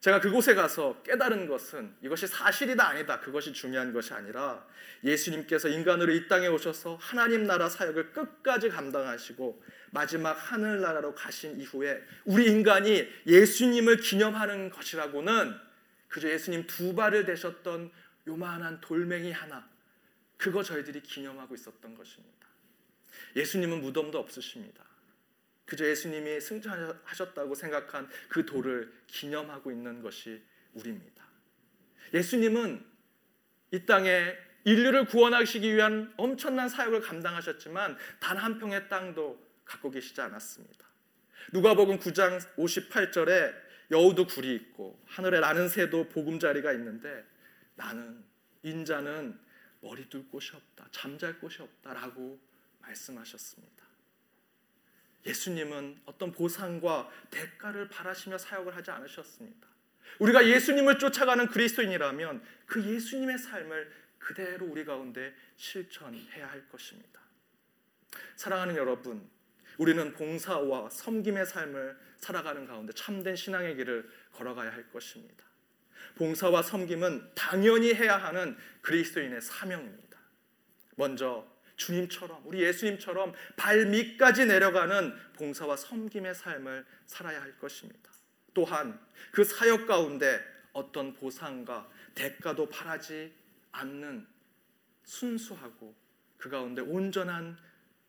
제가 0.00 0.20
그곳에 0.20 0.54
가서 0.54 1.02
깨달은 1.02 1.48
것은 1.48 1.92
이것이 2.02 2.28
사실이다 2.28 2.86
아니다 2.86 3.18
그것이 3.18 3.52
중요한 3.52 3.92
것이 3.92 4.14
아니라 4.14 4.64
예수님께서 5.02 5.68
인간으로 5.68 6.12
이 6.12 6.28
땅에 6.28 6.46
오셔서 6.46 6.96
하나님 7.00 7.46
나라 7.46 7.68
사역을 7.68 8.12
끝까지 8.12 8.68
감당하시고 8.68 9.62
마지막 9.90 10.32
하늘나라로 10.34 11.14
가신 11.14 11.60
이후에 11.60 12.00
우리 12.24 12.46
인간이 12.46 13.08
예수님을 13.26 13.98
기념하는 13.98 14.70
것이라고는 14.70 15.54
그저 16.08 16.28
예수님 16.28 16.66
두 16.66 16.94
발을 16.94 17.24
대셨던 17.24 17.90
요만한 18.28 18.80
돌멩이 18.80 19.32
하나 19.32 19.68
그거 20.36 20.62
저희들이 20.62 21.02
기념하고 21.02 21.54
있었던 21.54 21.94
것입니다. 21.96 22.46
예수님은 23.34 23.80
무덤도 23.80 24.18
없으십니다. 24.18 24.87
그저 25.68 25.86
예수님이 25.86 26.40
승천하셨다고 26.40 27.54
생각한 27.54 28.08
그 28.28 28.46
돌을 28.46 28.92
기념하고 29.06 29.70
있는 29.70 30.00
것이 30.02 30.42
우리입니다. 30.72 31.28
예수님은 32.14 32.84
이 33.72 33.84
땅에 33.84 34.34
인류를 34.64 35.04
구원하시기 35.04 35.74
위한 35.74 36.12
엄청난 36.16 36.68
사역을 36.68 37.00
감당하셨지만 37.02 37.96
단 38.18 38.38
한 38.38 38.58
평의 38.58 38.88
땅도 38.88 39.38
갖고 39.64 39.90
계시지 39.90 40.20
않았습니다. 40.20 40.86
누가복음 41.52 41.98
9장 41.98 42.40
58절에 42.56 43.54
여우도 43.90 44.26
굴이 44.26 44.54
있고 44.54 45.02
하늘에 45.06 45.40
나는 45.40 45.68
새도 45.68 46.08
보금자리가 46.08 46.72
있는데 46.72 47.24
나는 47.74 48.24
인자는 48.62 49.38
머리 49.80 50.08
둘 50.08 50.28
곳이 50.28 50.56
없다. 50.56 50.88
잠잘 50.90 51.38
곳이 51.40 51.62
없다라고 51.62 52.40
말씀하셨습니다. 52.80 53.77
예수님은 55.28 56.00
어떤 56.06 56.32
보상과 56.32 57.08
대가를 57.30 57.88
바라시며 57.88 58.38
사역을 58.38 58.74
하지 58.74 58.90
않으셨습니다. 58.90 59.68
우리가 60.18 60.46
예수님을 60.46 60.98
쫓아가는 60.98 61.46
그리스도인이라면 61.46 62.42
그 62.66 62.84
예수님의 62.84 63.38
삶을 63.38 63.92
그대로 64.18 64.66
우리 64.66 64.84
가운데 64.84 65.34
실천해야 65.56 66.50
할 66.50 66.68
것입니다. 66.68 67.20
사랑하는 68.36 68.76
여러분, 68.76 69.28
우리는 69.76 70.12
봉사와 70.12 70.90
섬김의 70.90 71.46
삶을 71.46 71.96
살아가는 72.16 72.66
가운데 72.66 72.92
참된 72.94 73.36
신앙의 73.36 73.76
길을 73.76 74.10
걸어가야 74.32 74.72
할 74.72 74.90
것입니다. 74.90 75.44
봉사와 76.16 76.62
섬김은 76.62 77.34
당연히 77.34 77.94
해야 77.94 78.16
하는 78.16 78.56
그리스도인의 78.80 79.40
사명입니다. 79.40 80.18
먼저 80.96 81.46
주님처럼 81.78 82.42
우리 82.44 82.62
예수님처럼 82.62 83.32
발밑까지 83.56 84.44
내려가는 84.46 85.14
봉사와 85.34 85.76
섬김의 85.76 86.34
삶을 86.34 86.84
살아야 87.06 87.40
할 87.40 87.58
것입니다. 87.58 88.10
또한 88.52 89.00
그 89.32 89.44
사역 89.44 89.86
가운데 89.86 90.44
어떤 90.72 91.14
보상과 91.14 91.88
대가도 92.14 92.68
바라지 92.68 93.32
않는 93.72 94.26
순수하고 95.04 95.94
그 96.36 96.50
가운데 96.50 96.82
온전한 96.82 97.56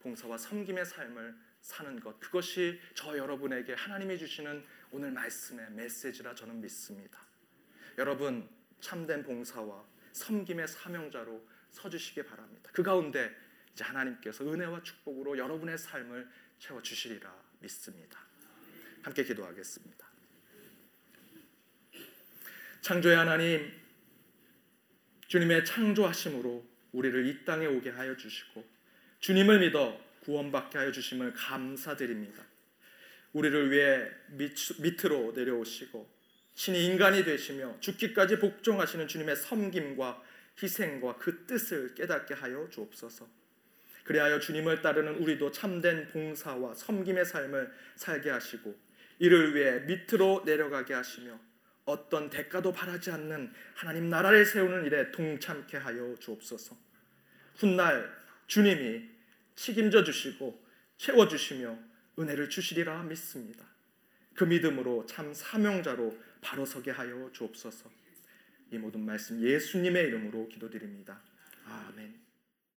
봉사와 0.00 0.36
섬김의 0.36 0.84
삶을 0.84 1.34
사는 1.60 2.00
것 2.00 2.18
그것이 2.20 2.80
저 2.94 3.16
여러분에게 3.16 3.74
하나님이 3.74 4.18
주시는 4.18 4.64
오늘 4.92 5.10
말씀의 5.12 5.70
메시지라 5.72 6.34
저는 6.34 6.60
믿습니다. 6.60 7.20
여러분 7.98 8.48
참된 8.80 9.22
봉사와 9.22 9.84
섬김의 10.12 10.66
사명자로 10.66 11.46
서주시기 11.70 12.24
바랍니다. 12.24 12.70
그 12.72 12.82
가운데 12.82 13.30
이제 13.72 13.84
하나님께서 13.84 14.44
은혜와 14.44 14.82
축복으로 14.82 15.38
여러분의 15.38 15.78
삶을 15.78 16.28
채워 16.58 16.82
주시리라 16.82 17.34
믿습니다. 17.60 18.20
함께 19.02 19.24
기도하겠습니다. 19.24 20.06
창조의 22.82 23.16
하나님, 23.16 23.72
주님의 25.26 25.64
창조하심으로 25.64 26.66
우리를 26.92 27.26
이 27.26 27.44
땅에 27.44 27.66
오게 27.66 27.90
하여 27.90 28.16
주시고 28.16 28.66
주님을 29.20 29.60
믿어 29.60 30.00
구원받게 30.20 30.78
하여 30.78 30.92
주심을 30.92 31.34
감사드립니다. 31.34 32.44
우리를 33.32 33.70
위해 33.70 34.10
밑, 34.30 34.54
밑으로 34.80 35.32
내려오시고 35.32 36.10
신이 36.54 36.84
인간이 36.86 37.24
되시며 37.24 37.78
죽기까지 37.80 38.38
복종하시는 38.38 39.06
주님의 39.06 39.36
섬김과 39.36 40.22
희생과 40.62 41.16
그 41.16 41.46
뜻을 41.46 41.94
깨닫게 41.94 42.34
하여 42.34 42.68
주옵소서. 42.70 43.39
그리하여 44.04 44.40
주님을 44.40 44.82
따르는 44.82 45.16
우리도 45.16 45.50
참된 45.52 46.08
봉사와 46.08 46.74
섬김의 46.74 47.24
삶을 47.24 47.72
살게 47.96 48.30
하시고 48.30 48.74
이를 49.18 49.54
위해 49.54 49.80
밑으로 49.80 50.42
내려가게 50.44 50.94
하시며 50.94 51.38
어떤 51.84 52.30
대가도 52.30 52.72
바라지 52.72 53.10
않는 53.10 53.52
하나님 53.74 54.08
나라를 54.08 54.44
세우는 54.44 54.84
일에 54.86 55.10
동참케 55.10 55.76
하여 55.76 56.14
주옵소서. 56.18 56.76
훗날 57.56 58.10
주님이 58.46 59.08
책임져 59.54 60.04
주시고 60.04 60.64
채워 60.96 61.28
주시며 61.28 61.78
은혜를 62.18 62.48
주시리라 62.48 63.02
믿습니다. 63.04 63.64
그 64.34 64.44
믿음으로 64.44 65.06
참 65.06 65.34
사명자로 65.34 66.18
바로 66.40 66.64
서게 66.64 66.90
하여 66.90 67.30
주옵소서. 67.32 67.90
이 68.72 68.78
모든 68.78 69.04
말씀 69.04 69.40
예수님의 69.40 70.04
이름으로 70.04 70.48
기도드립니다. 70.48 71.20
아멘. 71.66 72.29